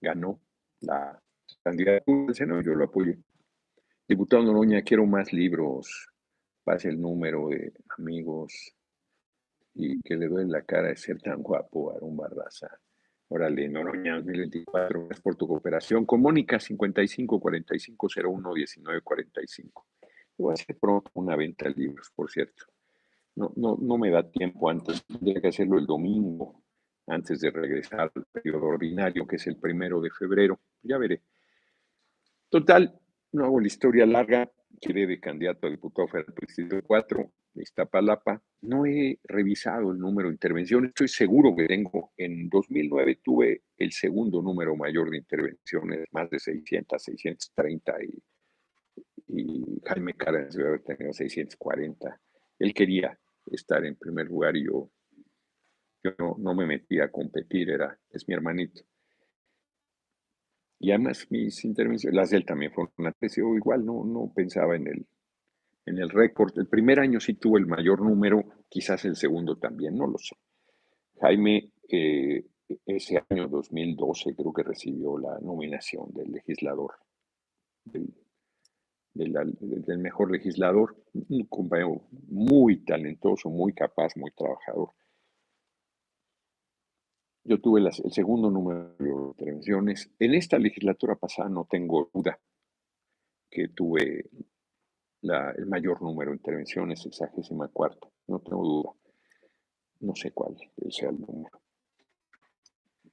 [0.00, 0.40] ganó
[0.80, 1.20] la
[1.62, 3.14] candidatura del Senado, yo lo apoyo.
[4.06, 6.08] Diputado Noroña, quiero más libros,
[6.62, 8.74] pase el número de amigos
[9.74, 12.68] y que le duele la cara de ser tan guapo, Aaron Barraza.
[13.28, 16.06] Órale, Noroña 2024, gracias por tu cooperación.
[16.06, 19.86] Con Mónica 55 45 01 19 45.
[20.38, 22.64] Voy a hacer pronto una venta de libros, por cierto.
[23.34, 26.62] No, no, no me da tiempo antes, tendría que hacerlo el domingo,
[27.06, 30.60] antes de regresar al periodo ordinario, que es el primero de febrero.
[30.82, 31.22] Ya veré.
[32.48, 32.98] Total,
[33.32, 38.42] no hago la historia larga, quedé de candidato a diputado federal Distrito 4 de Iztapalapa.
[38.62, 43.92] No he revisado el número de intervenciones, estoy seguro que tengo, en 2009 tuve el
[43.92, 48.22] segundo número mayor de intervenciones, más de 600, 630 y
[49.28, 52.20] y Jaime Cárdenas debe haber tenido 640.
[52.58, 54.90] Él quería estar en primer lugar y yo,
[56.02, 58.82] yo no, me metía a competir, era, es mi hermanito.
[60.80, 64.76] Y además mis intervenciones, las de él también fueron una yo igual, no, no pensaba
[64.76, 65.06] en el,
[65.86, 66.56] en el récord.
[66.56, 70.36] El primer año sí tuvo el mayor número, quizás el segundo también, no lo sé.
[71.20, 72.44] Jaime, eh,
[72.86, 76.92] ese año 2012 creo que recibió la nominación del legislador
[77.84, 78.14] del
[79.18, 84.90] del, mejor legislador, un compañero muy talentoso, muy capaz, muy trabajador.
[87.44, 90.10] Yo tuve el segundo número de intervenciones.
[90.18, 92.38] En esta legislatura pasada no tengo duda
[93.50, 94.28] que tuve
[95.22, 98.06] el mayor número de intervenciones, sexagésima cuarta.
[98.26, 98.92] No tengo duda.
[100.00, 100.56] No sé cuál
[100.90, 101.60] sea el número.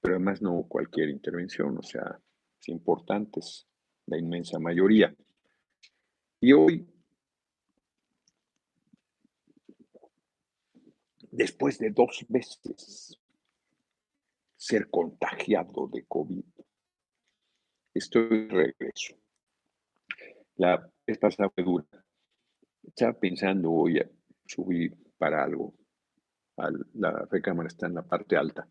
[0.02, 2.20] Pero además no cualquier intervención, o sea,
[2.60, 3.68] es importantes,
[4.06, 5.16] la inmensa mayoría.
[6.46, 6.88] Y hoy,
[11.32, 13.20] después de dos veces
[14.56, 16.46] ser contagiado de COVID,
[17.96, 19.16] estoy de regreso.
[20.58, 22.06] La vez pasada dura.
[22.84, 24.08] Estaba pensando hoy a
[24.46, 25.74] subir para algo.
[26.94, 28.70] La recámara está en la parte alta.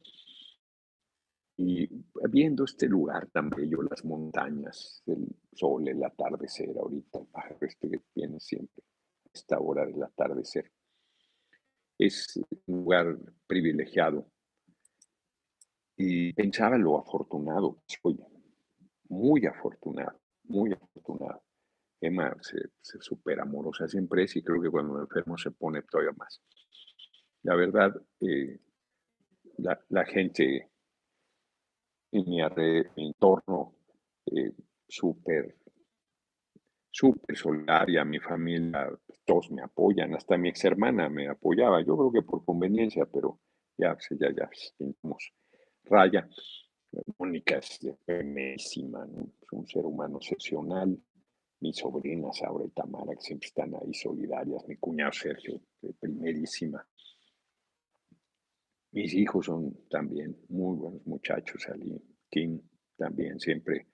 [1.56, 1.88] Y
[2.30, 7.90] viendo este lugar tan bello, las montañas, el sol, el atardecer, ahorita el pájaro este
[7.90, 8.82] que viene siempre,
[9.32, 10.72] esta hora del atardecer.
[11.98, 12.36] es
[12.66, 14.26] un lugar privilegiado.
[15.96, 18.18] Y pensaba lo afortunado que soy,
[19.08, 21.44] muy afortunado, muy afortunado.
[22.00, 25.82] Emma se, se súper amorosa siempre es y creo que cuando me enfermo se pone
[25.82, 26.42] todavía más.
[27.44, 28.58] La verdad, eh,
[29.58, 30.70] la, gente
[32.22, 32.40] mi,
[32.96, 33.74] entorno
[34.26, 34.52] eh,
[34.88, 35.56] súper,
[36.90, 37.36] súper
[38.06, 38.90] mi familia,
[39.24, 43.40] todos me apoyan, hasta mi ex hermana me apoyaba, yo creo que por conveniencia, pero
[43.76, 45.32] ya, ya, ya, tenemos
[45.84, 46.28] raya.
[47.18, 49.04] Mónica es buenísima,
[49.42, 50.96] es un ser humano excepcional.
[51.60, 54.66] Mis sobrinas Aura y Tamara, que siempre están ahí solidarias.
[54.68, 55.60] Mi cuñado Sergio,
[55.98, 56.86] primerísima.
[58.94, 62.60] Mis hijos son también muy buenos muchachos, Ali, Kim
[62.96, 63.88] también siempre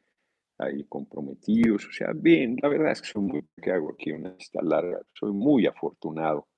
[0.58, 4.34] ahí comprometidos, o sea, bien, la verdad es que soy muy, que hago aquí una
[4.34, 6.48] lista larga, soy muy afortunado,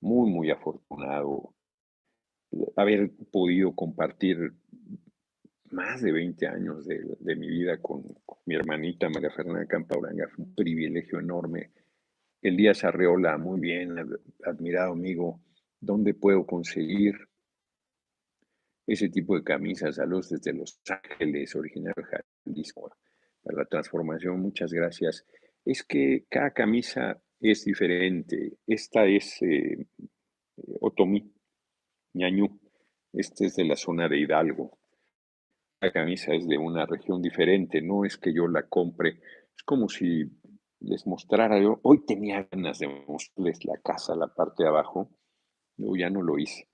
[0.00, 1.54] muy, muy afortunado.
[2.74, 4.50] Haber podido compartir
[5.70, 8.02] más de 20 años de, mi vida con,
[8.46, 11.70] mi hermanita María Fernanda Campauranga, fue un privilegio enorme.
[12.40, 13.94] Elías Arreola, muy bien,
[14.46, 15.42] admirado amigo,
[15.78, 17.29] ¿dónde puedo conseguir
[18.92, 22.90] ese tipo de camisas a los desde Los Ángeles, originario de Jalisco,
[23.40, 24.40] para la transformación.
[24.40, 25.24] Muchas gracias.
[25.64, 28.58] Es que cada camisa es diferente.
[28.66, 29.86] Esta es eh,
[30.80, 31.32] Otomí,
[32.14, 32.60] Ñañú.
[33.12, 34.76] Este es de la zona de Hidalgo.
[35.80, 39.20] La camisa es de una región diferente, no es que yo la compre.
[39.56, 40.24] Es como si
[40.80, 41.78] les mostrara yo.
[41.84, 45.10] Hoy tenía ganas de mostrarles la casa, la parte de abajo.
[45.76, 46.69] Yo ya no lo hice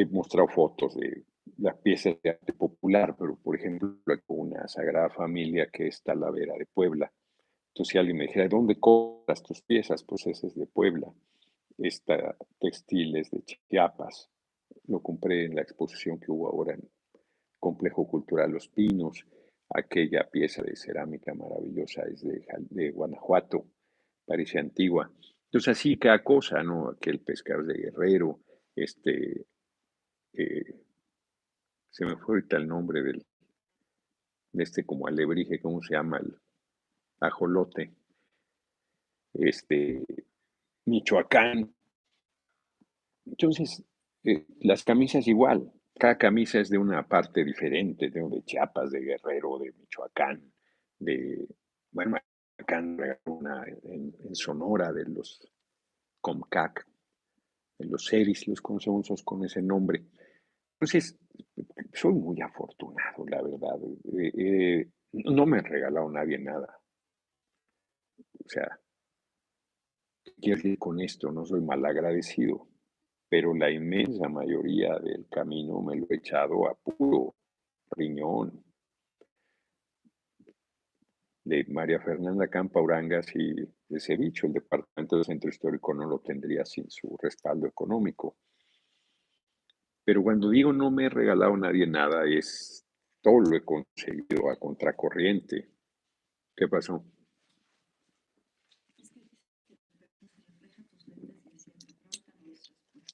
[0.00, 1.24] he mostrado fotos de
[1.58, 3.96] las piezas de arte popular, pero por ejemplo,
[4.28, 7.12] una Sagrada Familia que es Talavera de Puebla.
[7.68, 10.02] Entonces, si alguien me dijera, ¿dónde compras tus piezas?
[10.02, 11.12] Pues ese es de Puebla.
[11.78, 14.30] Esta textil es de Chiapas.
[14.86, 16.88] Lo compré en la exposición que hubo ahora en
[17.58, 19.24] Complejo Cultural Los Pinos.
[19.70, 23.66] Aquella pieza de cerámica maravillosa es de, de Guanajuato,
[24.24, 25.10] parece antigua.
[25.44, 26.88] Entonces, así cada cosa, ¿no?
[26.88, 28.40] Aquel pescado de Guerrero,
[28.74, 29.46] este,
[31.90, 33.26] se me fue ahorita el nombre del,
[34.52, 36.18] de este como alebrije, ¿cómo se llama?
[36.18, 36.36] El
[37.20, 37.92] ajolote.
[39.34, 40.04] Este,
[40.86, 41.74] Michoacán.
[43.26, 43.84] Entonces,
[44.24, 49.00] eh, las camisas igual, cada camisa es de una parte diferente, de, de Chiapas, de
[49.00, 50.52] Guerrero, de Michoacán,
[50.98, 51.46] de,
[51.90, 52.16] bueno,
[53.82, 55.40] en, Sonora, de los
[56.20, 56.86] Comcac,
[57.78, 60.04] de los Seris, los conocemos con ese nombre.
[60.80, 61.18] Entonces,
[61.92, 63.80] soy muy afortunado, la verdad.
[64.16, 66.80] Eh, eh, no me ha regalado nadie nada.
[68.18, 68.78] O sea,
[70.40, 72.68] quiero decir con esto, no soy mal agradecido,
[73.28, 77.34] pero la inmensa mayoría del camino me lo he echado a puro
[77.90, 78.64] riñón.
[81.42, 86.20] De María Fernanda Campa Urangas y de Cevicho, el Departamento del Centro Histórico no lo
[86.20, 88.36] tendría sin su respaldo económico.
[90.08, 92.82] Pero cuando digo no me he regalado nadie nada, es
[93.20, 95.68] todo lo he conseguido a contracorriente.
[96.56, 97.04] ¿Qué pasó?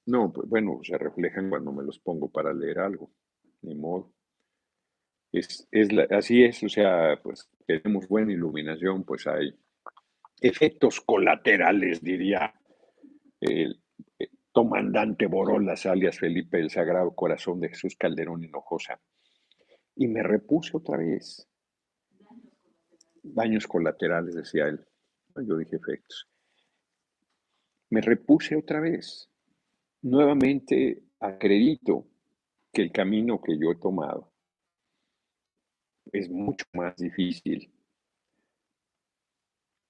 [0.07, 3.11] No, pues bueno, se reflejan cuando me los pongo para leer algo,
[3.63, 4.13] ni modo.
[5.33, 5.67] Es,
[6.11, 9.53] así es, o sea, pues tenemos buena iluminación, pues hay
[10.41, 12.55] efectos colaterales, diría
[13.41, 13.84] el,
[14.55, 19.01] comandante Borolas, alias Felipe del Sagrado Corazón de Jesús Calderón Hinojosa.
[19.97, 21.49] Y me repuse otra vez.
[23.21, 24.87] Daños colaterales, decía él.
[25.45, 26.29] Yo dije efectos.
[27.91, 29.29] Me repuse otra vez.
[30.03, 32.07] Nuevamente acredito
[32.73, 34.33] que el camino que yo he tomado
[36.13, 37.75] es mucho más difícil.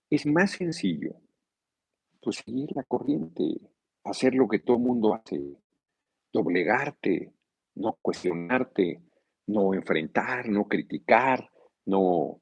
[0.09, 1.21] Es más sencillo
[2.23, 3.61] pues seguir la corriente,
[4.05, 5.59] hacer lo que todo el mundo hace,
[6.33, 7.33] doblegarte,
[7.75, 9.03] no cuestionarte,
[9.47, 11.51] no enfrentar, no criticar,
[11.87, 12.41] no...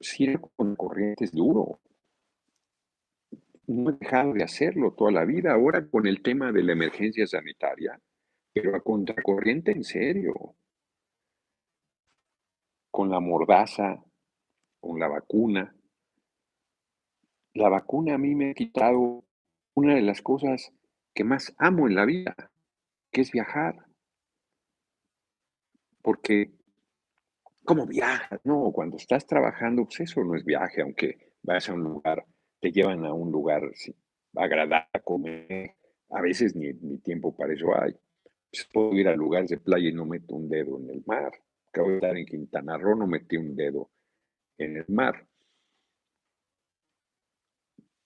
[0.00, 1.80] Si con corriente es duro.
[3.66, 7.26] No he dejado de hacerlo toda la vida, ahora con el tema de la emergencia
[7.26, 8.00] sanitaria,
[8.52, 10.54] pero a contracorriente en serio.
[12.92, 14.02] Con la mordaza,
[14.80, 15.74] con la vacuna.
[17.54, 19.24] La vacuna a mí me ha quitado
[19.78, 20.72] una de las cosas
[21.14, 22.34] que más amo en la vida,
[23.12, 23.76] que es viajar.
[26.02, 26.52] Porque,
[27.64, 28.40] ¿cómo viajas?
[28.44, 32.24] No, cuando estás trabajando, pues eso no es viaje, aunque vas a un lugar,
[32.60, 33.62] te llevan a un lugar
[34.34, 35.76] agradar a comer.
[36.10, 37.94] A veces ni, ni tiempo para eso hay.
[38.50, 41.32] Pues, puedo ir a lugares de playa y no meto un dedo en el mar.
[41.68, 43.90] Acabo de estar en Quintana Roo, no metí un dedo
[44.56, 45.26] en el mar.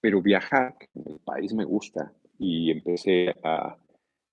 [0.02, 3.78] Pero viajar en el país me gusta y empecé a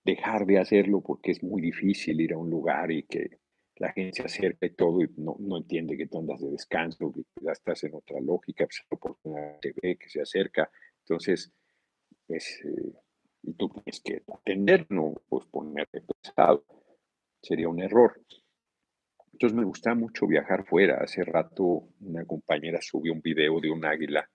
[0.03, 3.39] dejar de hacerlo porque es muy difícil ir a un lugar y que
[3.75, 7.21] la gente se acerca y todo y no, entiende que tú andas de descanso, que
[7.39, 9.15] ya estás en otra lógica, pues
[9.61, 10.69] que se acerca.
[11.03, 11.53] Entonces,
[12.25, 12.91] pues, eh,
[13.43, 16.65] y tú tienes que atender, no pues ponerte pesado.
[17.41, 18.19] Sería un error.
[19.31, 20.97] Entonces me gusta mucho viajar fuera.
[21.01, 24.29] Hace rato una compañera subió un video de un águila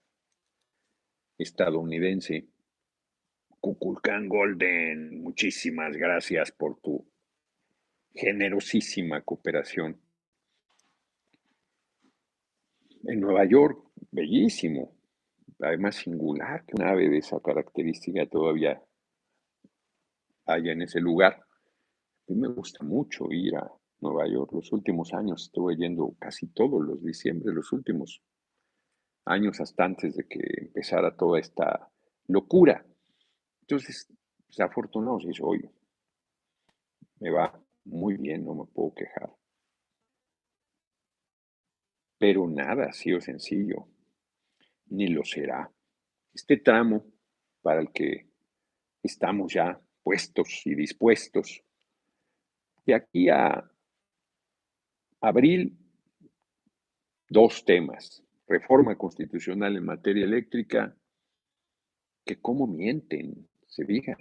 [1.39, 2.49] estadounidense.
[3.61, 7.11] Kukulkan Golden, muchísimas gracias por tu
[8.13, 10.01] generosísima cooperación.
[13.05, 14.97] En Nueva York, bellísimo,
[15.61, 18.83] además singular que una ave de esa característica todavía
[20.47, 21.35] haya en ese lugar.
[21.35, 23.71] A mí me gusta mucho ir a
[24.01, 24.53] Nueva York.
[24.53, 28.23] Los últimos años estuve yendo casi todos los diciembre, los últimos
[29.27, 31.91] años hasta antes de que empezara toda esta
[32.29, 32.85] locura.
[33.63, 34.09] Entonces,
[34.47, 35.69] pues, afortunado si soy.
[37.21, 39.35] Me va muy bien, no me puedo quejar.
[42.19, 43.89] Pero nada ha sido sencillo,
[44.87, 45.71] ni lo será.
[46.33, 47.05] Este tramo
[47.63, 48.29] para el que
[49.03, 51.63] estamos ya puestos y dispuestos,
[52.87, 53.71] de aquí a
[55.21, 55.77] abril,
[57.29, 58.24] dos temas.
[58.47, 60.97] Reforma constitucional en materia eléctrica,
[62.25, 64.19] que cómo mienten, se digan,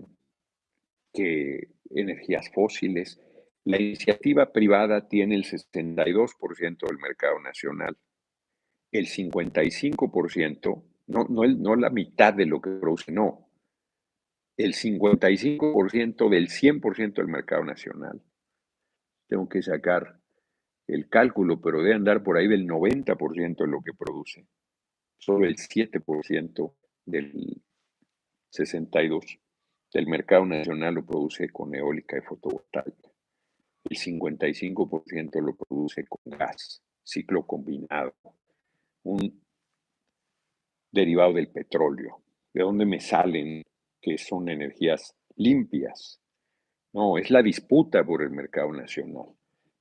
[1.13, 3.19] que energías fósiles,
[3.65, 7.97] la iniciativa privada tiene el 62% del mercado nacional.
[8.91, 13.49] El 55%, no, no, no la mitad de lo que produce, no.
[14.57, 18.21] El 55% del 100% del mercado nacional.
[19.27, 20.19] Tengo que sacar
[20.87, 24.47] el cálculo, pero debe andar por ahí del 90% de lo que produce.
[25.17, 26.73] Solo el 7%
[27.05, 27.61] del
[28.51, 29.39] 62%
[29.93, 33.13] del mercado nacional lo produce con eólica y fotovoltaica
[33.89, 38.13] el 55% lo produce con gas, ciclo combinado,
[39.03, 39.43] un
[40.91, 42.21] derivado del petróleo.
[42.53, 43.63] ¿De dónde me salen
[44.01, 46.21] que son energías limpias?
[46.93, 49.35] No, es la disputa por el mercado nacional,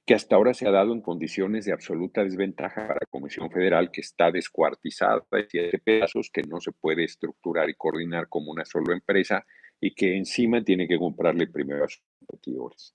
[0.04, 3.90] que hasta ahora se ha dado en condiciones de absoluta desventaja para la Comisión Federal,
[3.92, 8.64] que está descuartizada de siete pedazos, que no se puede estructurar y coordinar como una
[8.64, 9.46] sola empresa
[9.80, 12.94] y que encima tiene que comprarle primero a sus competidores.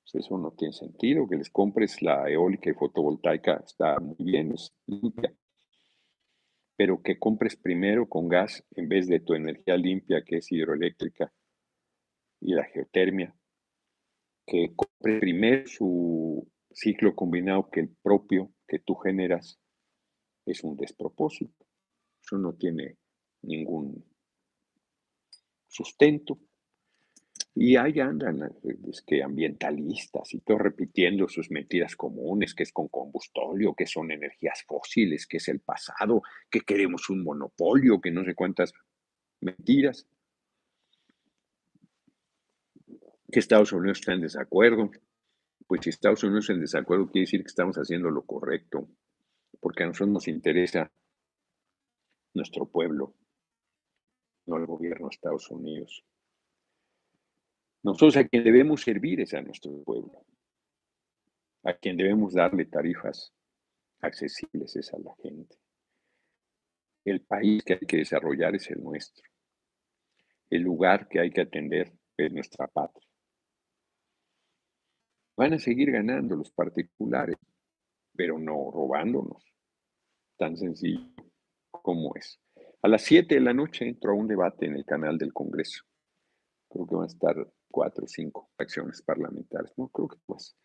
[0.00, 4.52] Pues eso no tiene sentido, que les compres la eólica y fotovoltaica está muy bien,
[4.52, 5.34] es limpia.
[6.76, 11.32] Pero que compres primero con gas en vez de tu energía limpia, que es hidroeléctrica
[12.40, 13.34] y la geotermia.
[14.46, 19.58] Que compres primero su ciclo combinado que el propio que tú generas
[20.46, 21.66] es un despropósito.
[22.22, 22.96] Eso no tiene
[23.42, 24.04] ningún
[25.68, 26.38] sustento.
[27.54, 28.50] Y ahí andan
[28.88, 34.10] es que ambientalistas y todos repitiendo sus mentiras comunes, que es con combustóleo, que son
[34.10, 38.72] energías fósiles, que es el pasado, que queremos un monopolio, que no sé cuántas
[39.40, 40.06] mentiras.
[43.32, 44.90] Que Estados Unidos está en desacuerdo.
[45.66, 48.90] Pues si Estados Unidos está en desacuerdo, quiere decir que estamos haciendo lo correcto,
[49.58, 50.92] porque a nosotros nos interesa
[52.34, 53.14] nuestro pueblo,
[54.44, 56.04] no el gobierno de Estados Unidos.
[57.82, 60.26] Nosotros a quien debemos servir es a nuestro pueblo.
[61.64, 63.32] A quien debemos darle tarifas
[64.02, 65.56] accesibles es a la gente.
[67.02, 69.24] El país que hay que desarrollar es el nuestro.
[70.50, 73.11] El lugar que hay que atender es nuestra patria.
[75.42, 77.34] Van a seguir ganando los particulares,
[78.14, 79.44] pero no robándonos.
[80.38, 81.00] Tan sencillo
[81.72, 82.40] como es.
[82.80, 85.82] A las 7 de la noche entro a un debate en el canal del Congreso.
[86.68, 87.34] Creo que van a estar
[87.72, 89.76] cuatro o cinco acciones parlamentarias.
[89.76, 90.56] No creo que pues.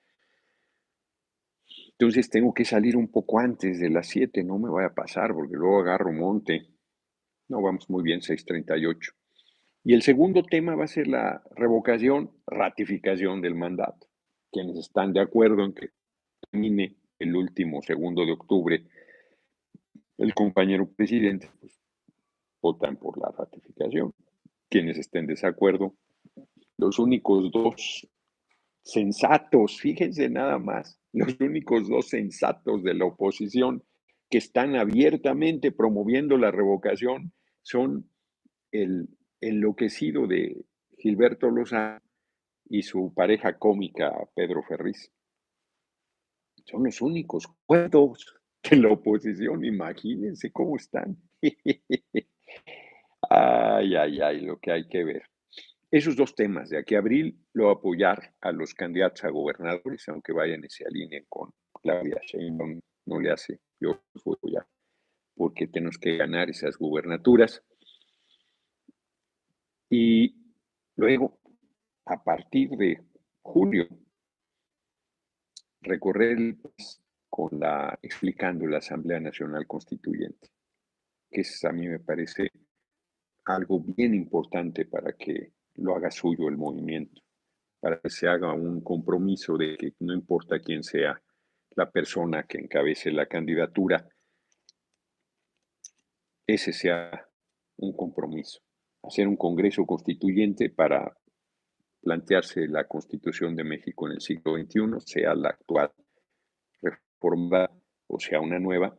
[1.94, 5.34] Entonces tengo que salir un poco antes de las siete, no me vaya a pasar
[5.34, 6.68] porque luego agarro monte.
[7.48, 9.12] No, vamos muy bien, 638.
[9.86, 14.07] Y el segundo tema va a ser la revocación, ratificación del mandato.
[14.52, 15.90] Quienes están de acuerdo en que
[16.50, 18.84] termine el último segundo de octubre,
[20.18, 21.80] el compañero presidente, pues,
[22.62, 24.14] votan por la ratificación.
[24.70, 25.96] Quienes estén en desacuerdo,
[26.78, 28.08] los únicos dos
[28.84, 33.84] sensatos, fíjense nada más, los únicos dos sensatos de la oposición
[34.30, 37.32] que están abiertamente promoviendo la revocación
[37.62, 38.10] son
[38.72, 39.10] el
[39.42, 40.66] enloquecido de
[40.98, 42.02] Gilberto Lozano
[42.70, 45.12] y su pareja cómica Pedro Ferriz.
[46.66, 48.26] Son los únicos cuentos
[48.70, 51.18] de la oposición, imagínense cómo están.
[53.30, 55.24] ay, ay, ay, lo que hay que ver.
[55.90, 60.34] Esos dos temas, de aquí a abril, lo apoyar a los candidatos a gobernadores, aunque
[60.34, 64.68] vayan y se alineen con Claudia Sheinbaum, no le hace, yo voy a apoyar,
[65.36, 67.64] porque tenemos que ganar esas gubernaturas.
[69.90, 70.36] Y
[70.98, 71.40] luego,
[72.08, 73.02] a partir de
[73.42, 73.88] julio,
[75.82, 76.56] recorrer
[77.30, 80.50] con la, explicando la Asamblea Nacional Constituyente,
[81.30, 82.50] que es, a mí me parece
[83.46, 87.22] algo bien importante para que lo haga suyo el movimiento,
[87.80, 91.22] para que se haga un compromiso de que no importa quién sea
[91.76, 94.08] la persona que encabece la candidatura,
[96.48, 97.28] ese sea
[97.78, 98.62] un compromiso.
[99.04, 101.16] Hacer un Congreso Constituyente para
[102.02, 105.92] plantearse la Constitución de México en el siglo XXI, sea la actual
[106.82, 107.70] reforma
[108.08, 108.98] o sea una nueva,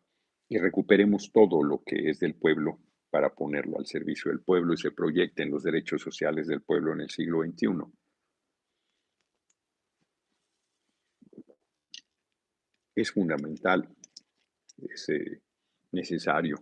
[0.49, 2.81] y recuperemos todo lo que es del pueblo
[3.11, 7.01] para ponerlo al servicio del pueblo y se proyecten los derechos sociales del pueblo en
[7.01, 7.69] el siglo XXI.
[12.95, 13.89] Es fundamental,
[14.79, 15.41] es eh,
[15.93, 16.57] necesario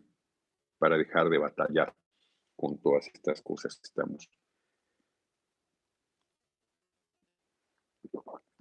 [0.78, 1.94] para dejar de batallar
[2.54, 4.28] con todas estas cosas que estamos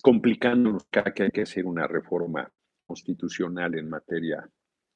[0.05, 2.47] complicándonos cada que hay que hacer una reforma
[2.85, 4.47] constitucional en materia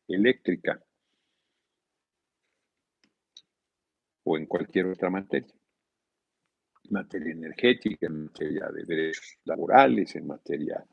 [0.08, 0.80] eléctrica
[4.24, 5.52] o en cualquier otra materia.
[6.84, 10.86] En materia energética, en materia de derechos laborales, en materia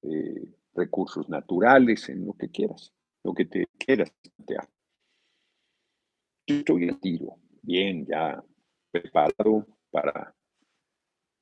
[0.00, 4.66] de recursos naturales, en lo que quieras, lo que te quieras plantear.
[6.46, 8.42] Yo estoy a tiro, bien, ya
[8.90, 10.34] preparado para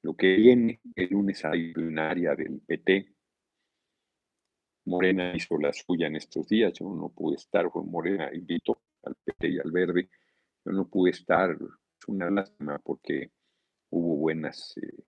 [0.03, 0.81] lo que viene.
[0.95, 3.15] El lunes hay plenaria del PT.
[4.87, 9.15] Morena hizo la suya en estos días, yo no pude estar, fue Morena invito al
[9.15, 10.09] PT y al Verde
[10.65, 13.31] yo no pude estar, es una lástima porque
[13.91, 15.05] hubo buenas eh,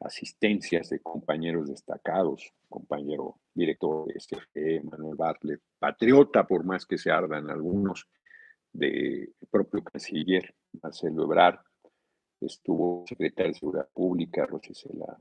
[0.00, 7.10] asistencias de compañeros destacados, compañero director de SFE, Manuel Bartlett, patriota por más que se
[7.10, 8.08] ardan algunos,
[8.72, 11.60] de propio canciller Marcelo Ebrard,
[12.46, 15.18] estuvo secretario de Seguridad Pública, Rosicela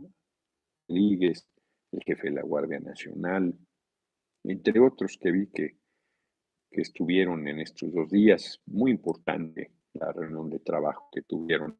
[0.87, 1.47] Rodríguez,
[1.91, 3.53] el jefe de la Guardia Nacional,
[4.43, 5.83] entre otros que vi que
[6.73, 8.59] que estuvieron en estos dos días.
[8.65, 11.79] Muy importante la reunión de trabajo que tuvieron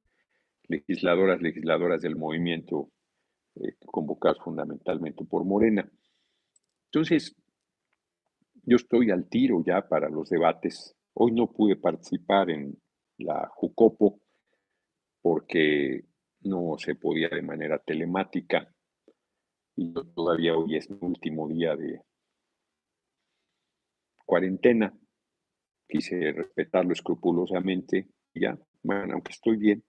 [0.68, 2.92] legisladoras, legisladoras del movimiento
[3.56, 5.92] eh, convocadas fundamentalmente por Morena.
[6.86, 7.36] Entonces,
[8.64, 10.96] yo estoy al tiro ya para los debates.
[11.14, 12.80] Hoy no pude participar en
[13.18, 14.22] la Jucopo
[15.24, 16.06] porque
[16.42, 18.72] no se podía de manera telemática
[19.76, 22.00] y todavía hoy es mi último día de,
[24.26, 24.94] cuarentena.
[25.88, 29.84] Quise respetarlo escrupulosamente ya, bueno, aunque estoy bien,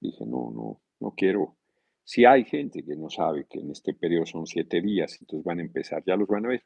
[0.00, 1.58] dije, no, no, no quiero.
[2.02, 5.58] Si hay gente que no sabe que en este periodo son siete días, entonces van
[5.58, 6.64] a empezar, ya los van a ver,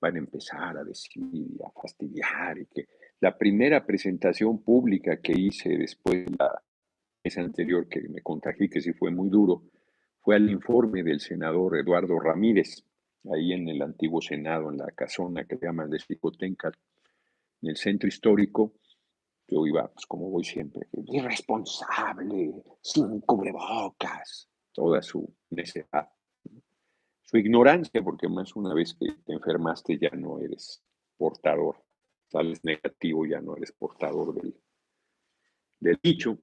[0.00, 2.86] van a empezar a decir y a fastidiar que
[3.20, 6.62] la primera presentación pública que hice después de la
[7.22, 9.64] esa anterior que me contagié, que sí fue muy duro,
[10.20, 12.84] fue al informe del senador Eduardo Ramírez,
[13.32, 16.72] ahí en el antiguo Senado, en la casona que se llama de Xicotenca,
[17.62, 18.74] en el centro histórico,
[19.48, 26.08] yo iba, pues como voy siempre, irresponsable, sin cubrebocas, toda su necesidad,
[27.22, 30.82] su ignorancia, porque más una vez que te enfermaste ya no eres
[31.16, 31.82] portador,
[32.28, 34.54] sales negativo, ya no eres portador del,
[35.80, 36.38] del dicho,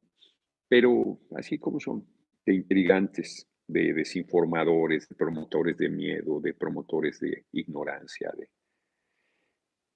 [0.68, 2.06] pero así como son,
[2.46, 8.32] de intrigantes, de desinformadores, de promotores de miedo, de promotores de ignorancia.
[8.38, 8.50] De...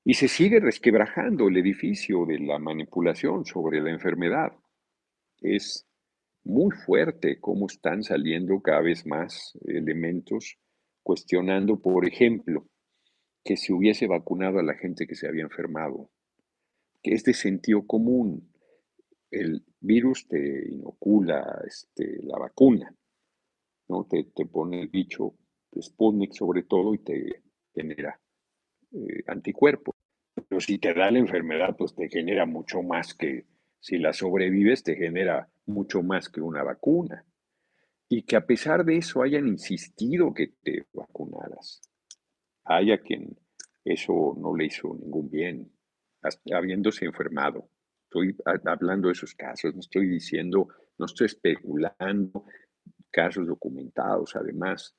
[0.03, 4.51] Y se sigue resquebrajando el edificio de la manipulación sobre la enfermedad.
[5.41, 5.87] Es
[6.43, 10.57] muy fuerte cómo están saliendo cada vez más elementos
[11.03, 12.67] cuestionando, por ejemplo,
[13.43, 16.09] que se hubiese vacunado a la gente que se había enfermado,
[17.01, 18.50] que es de sentido común.
[19.31, 22.93] El virus te inocula este, la vacuna,
[23.87, 24.05] ¿no?
[24.05, 25.35] Te, pone el bicho
[25.81, 28.19] Sputnik sobre todo y te genera
[28.91, 29.95] eh, anticuerpos.
[30.47, 33.45] Pero si te da la enfermedad, pues te genera mucho más que,
[33.79, 37.25] si la sobrevives, te genera mucho más que una vacuna.
[38.09, 41.81] Y que a pesar de eso hayan insistido que te vacunaras.
[42.65, 43.37] Haya quien
[43.85, 45.71] eso no le hizo ningún bien,
[46.51, 47.69] habiéndose enfermado
[48.13, 52.43] Estoy hablando de esos casos, no estoy diciendo, no estoy especulando,
[53.09, 54.93] casos documentados además.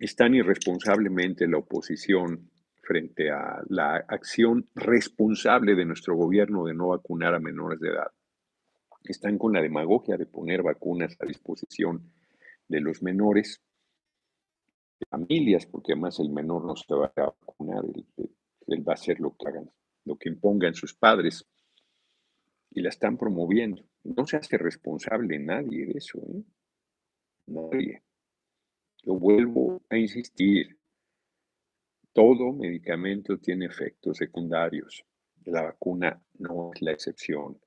[0.00, 2.50] Están irresponsablemente la oposición
[2.82, 8.10] frente a la acción responsable de nuestro gobierno de no vacunar a menores de edad.
[9.04, 12.12] Están con la demagogia de poner vacunas a disposición
[12.66, 13.62] de los menores,
[14.98, 17.84] de familias, porque además el menor no se va a vacunar,
[18.66, 19.70] él, va a hacer lo que hagan,
[20.04, 21.46] lo que impongan sus padres,
[22.70, 23.82] y la están promoviendo.
[24.04, 26.42] No se hace responsable nadie de eso, ¿eh?
[27.46, 28.02] Nadie.
[29.02, 30.78] Yo vuelvo a insistir,
[32.12, 35.04] todo medicamento tiene efectos secundarios.
[35.44, 37.60] La vacuna no es la excepción.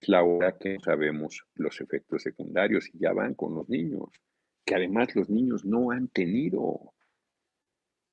[0.00, 4.10] Es la hora que sabemos los efectos secundarios y ya van con los niños,
[4.64, 6.92] que además los niños no han tenido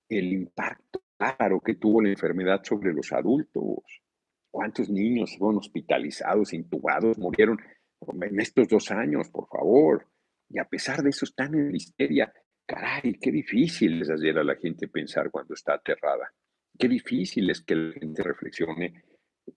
[0.08, 3.84] el impacto claro que tuvo la enfermedad sobre los adultos.
[4.50, 7.58] ¿Cuántos niños fueron hospitalizados, intubados, murieron
[8.22, 10.08] en estos dos años, por favor?
[10.50, 12.34] Y a pesar de eso están en histeria.
[12.66, 16.34] Caray, qué difícil es hacer a la gente pensar cuando está aterrada.
[16.78, 19.04] Qué difícil es que la gente reflexione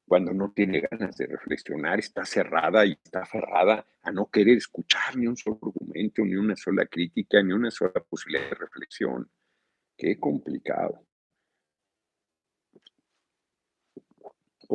[0.06, 5.16] cuando no tiene ganas de reflexionar, está cerrada y está aferrada a no querer escuchar
[5.16, 9.30] ni un solo argumento, ni una sola crítica, ni una sola posibilidad de reflexión.
[9.96, 11.06] Qué complicado.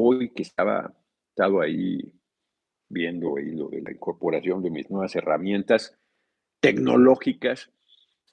[0.01, 0.93] Hoy que estaba
[1.27, 1.99] estado ahí
[2.87, 5.99] viendo lo de la incorporación de mis nuevas herramientas
[6.61, 7.69] tecnológicas,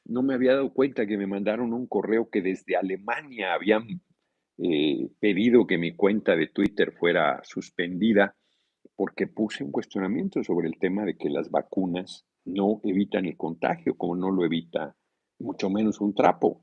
[0.05, 4.01] no me había dado cuenta que me mandaron un correo que desde Alemania habían
[4.59, 8.37] eh, pedido que mi cuenta de Twitter fuera suspendida
[8.95, 13.97] porque puse un cuestionamiento sobre el tema de que las vacunas no evitan el contagio,
[13.97, 14.97] como no lo evita
[15.41, 16.63] mucho menos un trapo.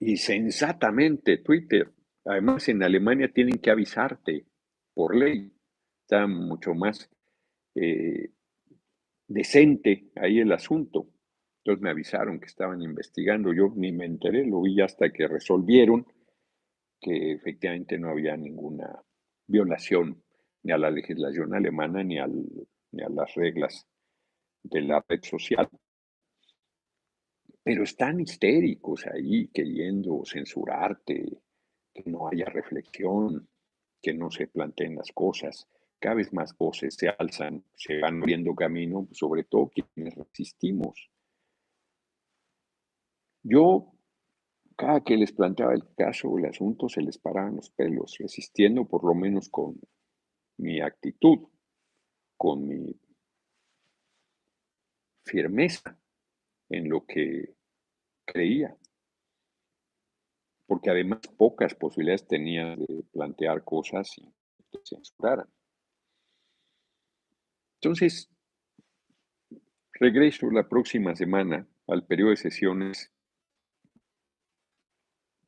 [0.00, 1.95] Y sensatamente Twitter,
[2.26, 4.46] además en Alemania tienen que avisarte
[4.94, 5.52] por ley,
[6.02, 7.10] está mucho más
[7.74, 8.30] eh,
[9.28, 11.08] decente ahí el asunto.
[11.58, 16.06] Entonces me avisaron que estaban investigando, yo ni me enteré, lo vi hasta que resolvieron
[17.00, 19.02] que efectivamente no había ninguna
[19.46, 20.22] violación
[20.62, 22.16] ni a la legislación alemana ni,
[22.92, 23.86] ni a las reglas
[24.62, 25.68] de la red social.
[27.62, 31.40] Pero están histéricos ahí queriendo censurarte,
[32.02, 33.48] que no haya reflexión,
[34.02, 35.68] que no se planteen las cosas.
[35.98, 41.10] Cada vez más voces se alzan, se van abriendo camino, sobre todo quienes resistimos
[43.48, 43.92] yo,
[44.76, 48.88] cada que les planteaba el caso o el asunto, se les paraban los pelos, resistiendo
[48.88, 49.78] por lo menos con
[50.56, 51.46] mi actitud,
[52.36, 52.98] con mi
[55.24, 55.96] firmeza
[56.68, 57.54] en lo que
[58.24, 58.76] creía.
[60.66, 64.22] Porque además pocas posibilidades tenía de plantear cosas y
[64.70, 65.48] que censuraran.
[67.80, 68.28] Entonces,
[69.92, 73.12] regreso la próxima semana al periodo de sesiones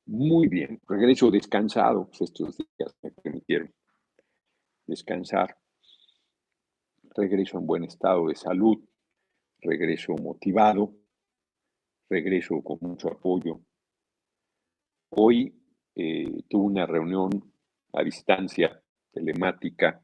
[0.06, 3.72] muy bien, regreso descansado, pues, estos días me permitieron
[4.86, 5.54] descansar,
[7.14, 8.78] regreso en buen estado de salud,
[9.60, 10.94] regreso motivado,
[12.08, 13.60] regreso con mucho apoyo.
[15.10, 15.54] Hoy
[15.94, 17.30] eh, tuve una reunión
[17.94, 20.02] a distancia telemática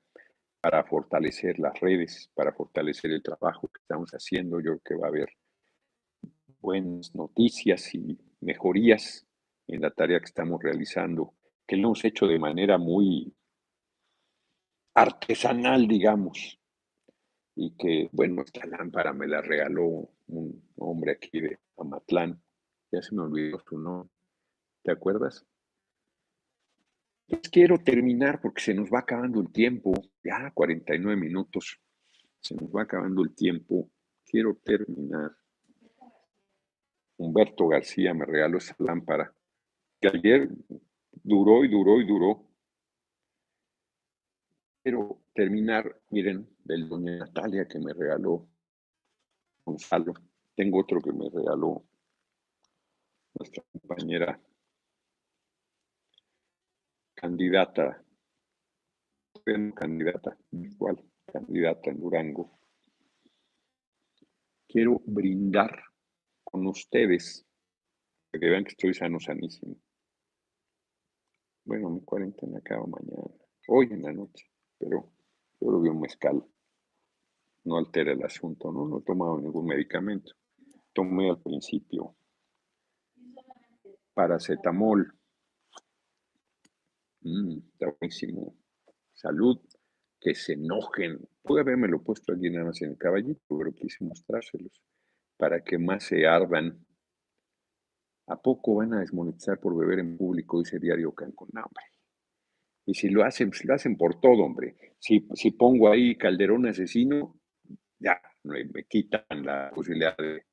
[0.61, 4.61] para fortalecer las redes, para fortalecer el trabajo que estamos haciendo.
[4.61, 5.29] Yo creo que va a haber
[6.59, 9.27] buenas noticias y mejorías
[9.67, 11.35] en la tarea que estamos realizando,
[11.67, 13.35] que lo hemos hecho de manera muy
[14.95, 16.59] artesanal, digamos,
[17.55, 22.43] y que, bueno, esta lámpara me la regaló un hombre aquí de Amatlán,
[22.91, 24.14] ya se me olvidó su nombre,
[24.85, 25.45] ¿te acuerdas?
[27.51, 31.81] Quiero terminar porque se nos va acabando el tiempo, ya 49 minutos,
[32.41, 33.91] se nos va acabando el tiempo,
[34.25, 35.33] quiero terminar.
[37.17, 39.35] Humberto García me regaló esa lámpara
[40.09, 40.49] ayer
[41.23, 42.47] duró y duró y duró.
[44.83, 48.47] Pero terminar, miren, del doña Natalia que me regaló
[49.65, 50.13] Gonzalo.
[50.55, 51.85] Tengo otro que me regaló
[53.35, 54.39] nuestra compañera
[57.25, 58.05] candidata,
[59.75, 62.59] candidata, igual, candidata en Durango.
[64.69, 65.75] Quiero brindar
[66.45, 67.47] con ustedes,
[68.31, 69.75] para que vean que estoy sano, sanísimo.
[71.65, 73.35] Bueno, mi cuarentena acaba mañana,
[73.69, 75.11] hoy en la noche, pero
[75.59, 76.45] yo lo vi un mezcal.
[77.65, 78.87] No altera el asunto, ¿no?
[78.87, 80.35] No he tomado ningún medicamento.
[80.93, 82.17] Tomé al principio
[84.13, 85.19] paracetamol
[87.25, 88.55] Mm, está buenísimo.
[89.13, 89.59] Salud,
[90.21, 91.21] que se enojen.
[91.43, 94.83] Pude haberme lo puesto allí nada más en el caballito, pero quise mostrárselos
[95.37, 96.87] para que más se ardan.
[98.27, 100.63] ¿A poco van a desmonetizar por beber en público?
[100.63, 101.49] ese Diario Cancún.
[101.53, 101.85] No, hombre.
[102.87, 104.77] Y si lo hacen, pues lo hacen por todo, hombre.
[104.99, 107.39] Si, si pongo ahí Calderón asesino,
[107.99, 110.45] ya me, me quitan la posibilidad de,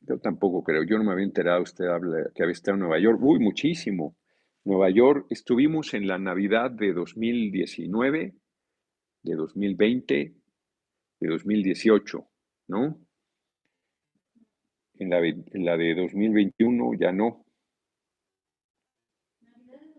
[0.00, 2.98] yo tampoco creo, yo no me había enterado, usted habla que había estado en Nueva
[2.98, 4.16] York, uy, muchísimo.
[4.68, 8.34] Nueva York, estuvimos en la Navidad de 2019,
[9.22, 10.34] de 2020,
[11.20, 12.28] de 2018,
[12.68, 13.00] ¿no?
[14.98, 17.46] En la, de 2021 ya no.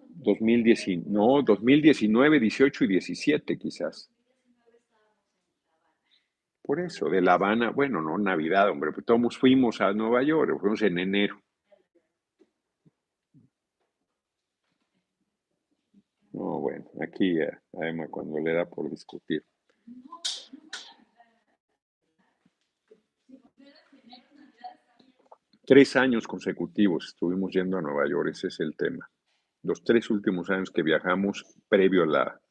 [0.10, 4.12] 2019, no, 2019, 18 y 17 quizás.
[6.62, 10.60] Por eso, de La Habana, bueno, no Navidad, hombre, pues todos fuimos a Nueva York,
[10.60, 11.42] fuimos en enero.
[16.40, 16.62] No,
[17.02, 19.44] aquí eh, además cuando le da por discutir.
[25.66, 29.08] Tres años consecutivos estuvimos yendo a Nueva York, ese es el tema.
[29.62, 32.42] Los tres últimos años que viajamos, previo a la,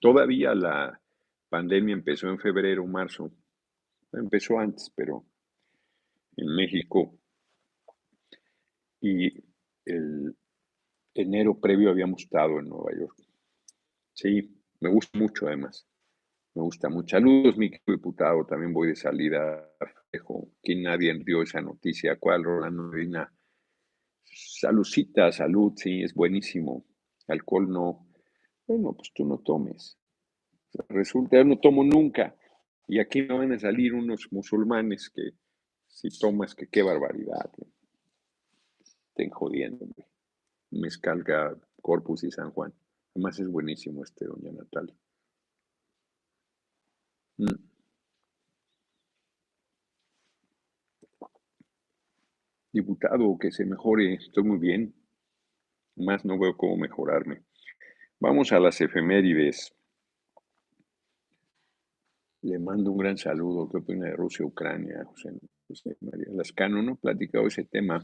[0.00, 1.00] todavía la
[1.48, 3.32] pandemia empezó en febrero, marzo,
[4.12, 5.24] empezó antes, pero
[6.36, 7.14] en México.
[9.00, 9.32] Y
[9.86, 10.36] el
[11.14, 13.31] enero previo habíamos estado en Nueva York.
[14.22, 15.84] Sí, me gusta mucho además.
[16.54, 17.16] Me gusta mucho.
[17.16, 18.46] Saludos, mi diputado.
[18.46, 19.68] También voy de salida.
[20.62, 22.16] Que nadie dio esa noticia.
[22.20, 23.34] ¿Cuál, Rolando Medina?
[24.22, 26.84] Saludcita, salud, sí, es buenísimo.
[27.26, 28.06] Alcohol no.
[28.64, 29.98] Bueno, pues tú no tomes.
[30.88, 32.36] Resulta, yo no tomo nunca.
[32.86, 35.32] Y aquí no van a salir unos musulmanes que
[35.88, 37.50] si tomas, que qué barbaridad.
[38.80, 39.86] Estén jodiendo.
[40.70, 42.72] Mezcalga, Corpus y San Juan.
[43.14, 44.94] Además es buenísimo este, doña Natalia.
[47.38, 47.72] Mm.
[52.72, 54.94] Diputado, que se mejore, estoy muy bien.
[55.96, 57.42] Más no veo cómo mejorarme.
[58.18, 59.74] Vamos a las efemérides.
[62.40, 63.68] Le mando un gran saludo.
[63.68, 65.04] ¿Qué opina de Rusia-Ucrania?
[65.04, 66.96] José, María Lascano, ¿no?
[66.96, 67.96] Platicado ese tema.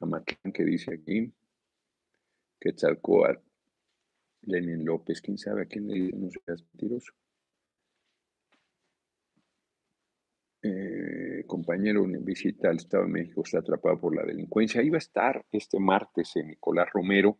[0.00, 1.32] A Matlán que dice aquí.
[2.60, 3.53] Quetzalcoatl.
[4.46, 5.20] Lenin López.
[5.20, 6.16] ¿Quién sabe a quién le dice?
[6.16, 7.12] No seas mentiroso.
[10.66, 14.82] Eh, compañero en visita al Estado de México está atrapado por la delincuencia.
[14.82, 17.38] Iba a estar este martes en Nicolás Romero.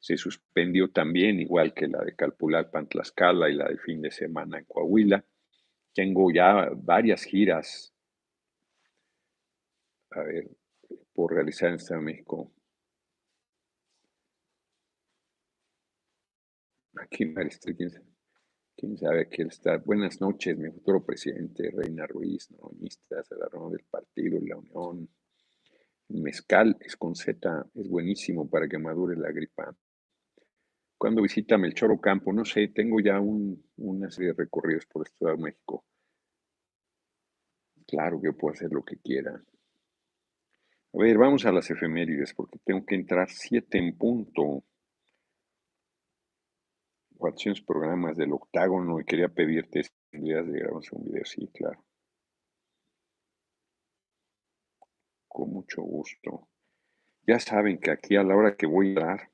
[0.00, 4.58] Se suspendió también, igual que la de Calpulalpan, Tlaxcala y la del fin de semana
[4.58, 5.24] en Coahuila.
[5.94, 7.94] Tengo ya varias giras,
[10.10, 10.48] a ver,
[11.12, 12.52] por realizar en Estado de México.
[17.02, 18.02] Aquí quién sabe,
[18.76, 19.78] quién sabe quién está.
[19.78, 25.08] Buenas noches, mi futuro presidente, Reina Ruiz, noronista, Salarón del Partido, La Unión.
[26.08, 29.74] mezcal es con Z, es buenísimo para que madure la gripa.
[30.98, 35.42] Cuando visita Melchor Ocampo, no sé, tengo ya una serie de recorridos por Estado de
[35.42, 35.86] México.
[37.86, 39.42] Claro que puedo hacer lo que quiera.
[40.92, 44.64] A ver, vamos a las efemérides porque tengo que entrar siete en punto.
[47.20, 51.24] 400 programas del octágono y quería pedirte ideas de grabar un video.
[51.24, 51.84] Sí, claro.
[55.28, 56.48] Con mucho gusto.
[57.26, 59.30] Ya saben que aquí a la hora que voy a dar,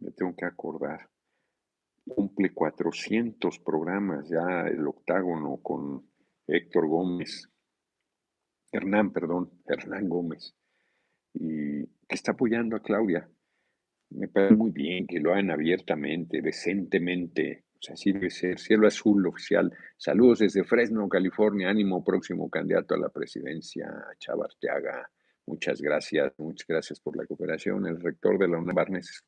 [0.00, 1.08] me tengo que acordar,
[2.04, 6.10] cumple 400 programas ya el octágono con
[6.48, 7.48] Héctor Gómez,
[8.72, 10.56] Hernán, perdón, Hernán Gómez,
[11.34, 13.30] y que está apoyando a Claudia.
[14.14, 18.58] Me parece muy bien que lo hagan abiertamente, decentemente, o sea, así debe ser.
[18.58, 19.72] Cielo Azul oficial.
[19.96, 21.68] Saludos desde Fresno, California.
[21.68, 23.88] Ánimo, próximo candidato a la presidencia,
[24.18, 25.10] Chavarteaga.
[25.46, 27.86] Muchas gracias, muchas gracias por la cooperación.
[27.86, 29.24] El rector de la UNAM, Barnes,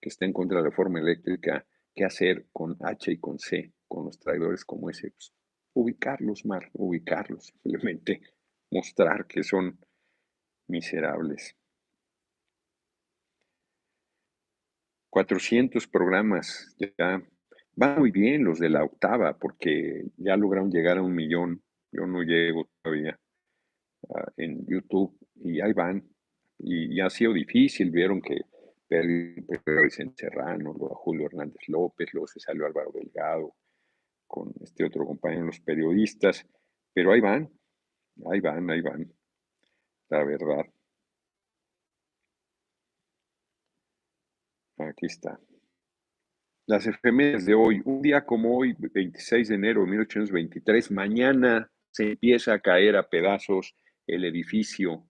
[0.00, 1.64] que está en contra de la reforma eléctrica.
[1.94, 5.10] ¿Qué hacer con H y con C, con los traidores como ese?
[5.10, 5.32] Pues,
[5.74, 8.20] ubicarlos, Mar, ubicarlos, simplemente
[8.70, 9.78] mostrar que son
[10.68, 11.56] miserables.
[15.12, 17.22] 400 programas, ya
[17.76, 21.62] van muy bien los de la octava, porque ya lograron llegar a un millón.
[21.92, 23.20] Yo no llego todavía
[24.08, 26.02] ah, en YouTube y ahí van.
[26.58, 28.40] Y ha sido difícil, vieron que
[28.88, 33.54] Pedro Vicente Serrano, luego a Julio Hernández López, luego se salió Álvaro Delgado
[34.26, 36.48] con este otro compañero, los periodistas,
[36.94, 37.50] pero ahí van,
[38.30, 39.12] ahí van, ahí van,
[40.08, 40.64] la verdad.
[44.92, 45.40] Aquí está.
[46.66, 52.10] Las efemérides de hoy, un día como hoy, 26 de enero de 1823, mañana se
[52.10, 53.74] empieza a caer a pedazos
[54.06, 55.08] el edificio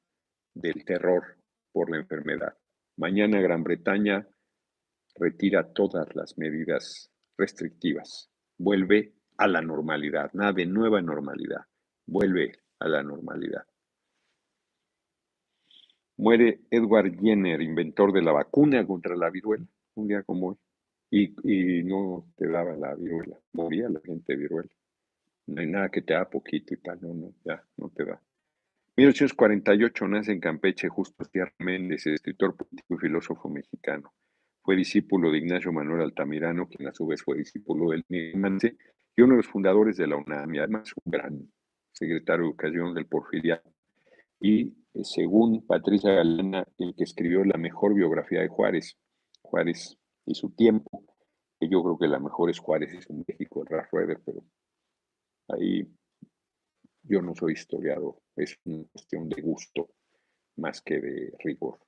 [0.54, 1.36] del terror
[1.72, 2.56] por la enfermedad.
[2.96, 4.28] Mañana Gran Bretaña
[5.16, 11.62] retira todas las medidas restrictivas, vuelve a la normalidad, nada de nueva normalidad,
[12.06, 13.66] vuelve a la normalidad.
[16.22, 19.66] Muere Edward Jenner, inventor de la vacuna contra la viruela,
[19.96, 20.56] un día como hoy,
[21.10, 24.70] y, no te daba la viruela, moría la gente viruela.
[25.48, 28.22] No hay nada que te haga poquito y tal, no, no, ya, no te da.
[28.96, 34.14] 1848 nace en Campeche Justo Sierra Méndez, escritor político y filósofo mexicano.
[34.62, 38.76] Fue discípulo de Ignacio Manuel Altamirano, quien a su vez fue discípulo del Nimance,
[39.16, 41.52] y uno de los fundadores de la UNAM, y además un gran
[41.90, 43.68] secretario de Educación del Porfiriato.
[44.40, 48.96] Y según Patricia Galena, el que escribió la mejor biografía de Juárez,
[49.40, 51.04] Juárez y su tiempo,
[51.58, 54.44] que yo creo que la mejor es Juárez es un México, Ralph Rueder, pero
[55.48, 55.88] ahí
[57.02, 59.88] yo no soy historiador, es una cuestión de gusto
[60.56, 61.78] más que de rigor.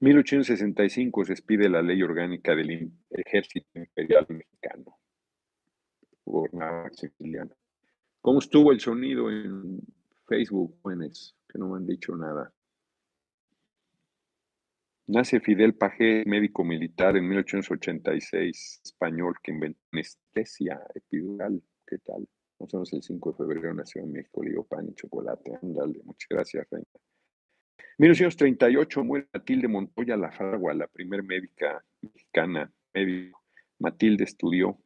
[0.00, 4.98] 1865 se expide la ley orgánica del Ejército Imperial Mexicano.
[6.26, 7.54] Gobernaba Maximiliano.
[8.24, 9.80] ¿Cómo estuvo el sonido en
[10.26, 11.36] Facebook, jóvenes?
[11.46, 12.50] Que no me han dicho nada.
[15.08, 21.62] Nace Fidel Pajé, médico militar en 1886, español, que inventó anestesia epidural.
[21.86, 22.26] ¿Qué tal?
[22.58, 25.58] Nosotros el 5 de febrero nació en México, le pan y chocolate.
[25.62, 26.86] Ándale, muchas gracias, reina.
[27.98, 33.44] 1938 muere Matilde Montoya La Fragua, la primer médica mexicana, médico.
[33.80, 34.78] Matilde estudió,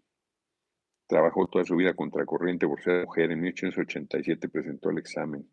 [1.08, 3.32] trabajó toda su vida contracorriente por ser mujer.
[3.32, 5.48] En 1887 presentó el examen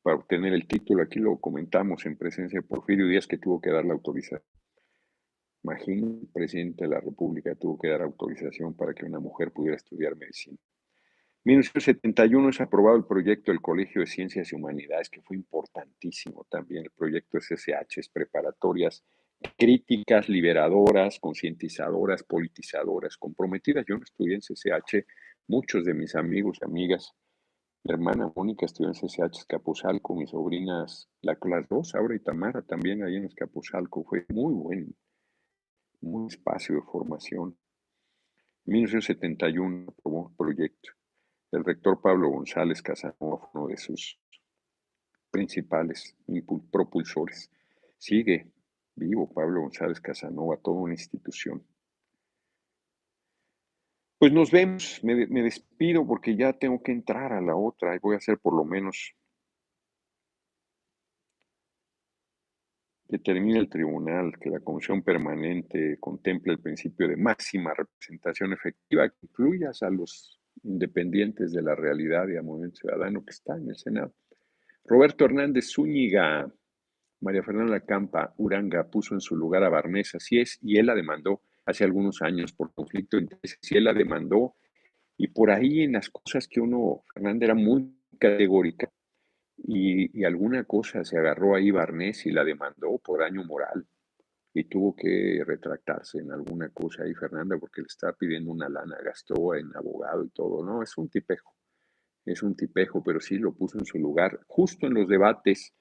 [0.00, 1.02] para obtener el título.
[1.02, 4.42] Aquí lo comentamos en presencia de Porfirio Díaz que tuvo que dar la autorización.
[5.64, 9.76] Imagínate, el presidente de la República tuvo que dar autorización para que una mujer pudiera
[9.76, 10.58] estudiar medicina.
[11.46, 16.46] En 1971 es aprobado el proyecto del Colegio de Ciencias y Humanidades, que fue importantísimo
[16.48, 16.84] también.
[16.84, 19.02] El proyecto SSH preparatorias
[19.56, 23.84] críticas, liberadoras, concientizadoras, politizadoras, comprometidas.
[23.88, 25.06] Yo no estudié en CCH,
[25.46, 27.14] muchos de mis amigos, amigas,
[27.86, 32.62] mi hermana Mónica estudió en CCH Escapuzalco, mis sobrinas, la, las dos, Aura y Tamara,
[32.62, 34.04] también ahí en Escapuzalco.
[34.04, 34.96] Fue muy buen,
[36.00, 37.58] muy espacio de formación.
[38.64, 40.92] En 1971 aprobó el proyecto.
[41.52, 44.18] El rector Pablo González Casanova fue uno de sus
[45.30, 46.16] principales
[46.70, 47.50] propulsores.
[47.98, 48.50] Sigue
[48.96, 51.64] vivo Pablo González Casanova, toda una institución.
[54.18, 58.14] Pues nos vemos, me, despido porque ya tengo que entrar a la otra y voy
[58.14, 59.14] a hacer por lo menos
[63.08, 69.08] que termine el tribunal, que la comisión permanente contemple el principio de máxima representación efectiva
[69.10, 73.68] que incluyas a los independientes de la realidad y al movimiento ciudadano que está en
[73.68, 74.14] el Senado.
[74.86, 76.50] Roberto Hernández Zúñiga,
[77.24, 80.94] María Fernanda Campa, Uranga, puso en su lugar a Barnés, así es, y él la
[80.94, 84.56] demandó hace algunos años por conflicto intereses y él la demandó.
[85.16, 88.90] Y por ahí en las cosas que uno, Fernanda era muy categórica
[89.56, 93.86] y, alguna cosa se agarró ahí Barnés y la demandó por daño moral
[94.52, 98.98] y tuvo que retractarse en alguna cosa ahí Fernanda porque le estaba pidiendo una lana,
[99.02, 100.82] gastó en abogado y todo, ¿no?
[100.82, 101.54] Es un tipejo,
[102.26, 105.72] es un tipejo, pero sí lo puso en su lugar justo en los debates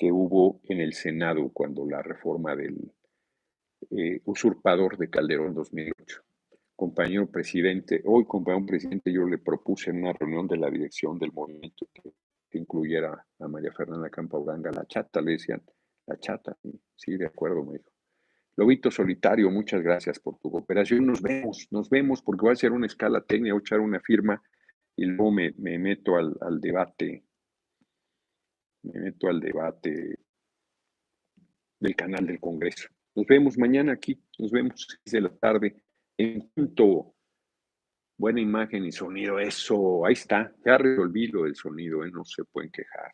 [0.00, 2.90] que hubo en el Senado cuando la reforma del,
[3.90, 6.22] eh, usurpador de Calderón 2008.
[6.74, 11.32] Compañero presidente, hoy compañero presidente, yo le propuse en una reunión de la dirección del
[11.32, 12.14] movimiento que,
[12.52, 15.62] incluyera a María Fernanda Campauranga, la chata, le decían,
[16.06, 16.56] la chata,
[16.96, 17.90] sí, de acuerdo, me dijo.
[18.56, 21.04] Lobito Solitario, muchas gracias por tu cooperación.
[21.04, 24.00] Nos vemos, nos vemos, porque voy a hacer una escala técnica, voy a echar una
[24.00, 24.42] firma
[24.96, 27.22] y luego me, me meto al, debate,
[28.82, 30.18] me meto al debate
[31.78, 32.88] del canal del Congreso.
[33.14, 35.82] Nos vemos mañana aquí, nos vemos de la tarde
[36.16, 37.14] en punto.
[38.16, 42.10] Buena imagen y sonido, eso, ahí está, ya resolví lo del sonido, ¿eh?
[42.10, 43.12] no se pueden quejar.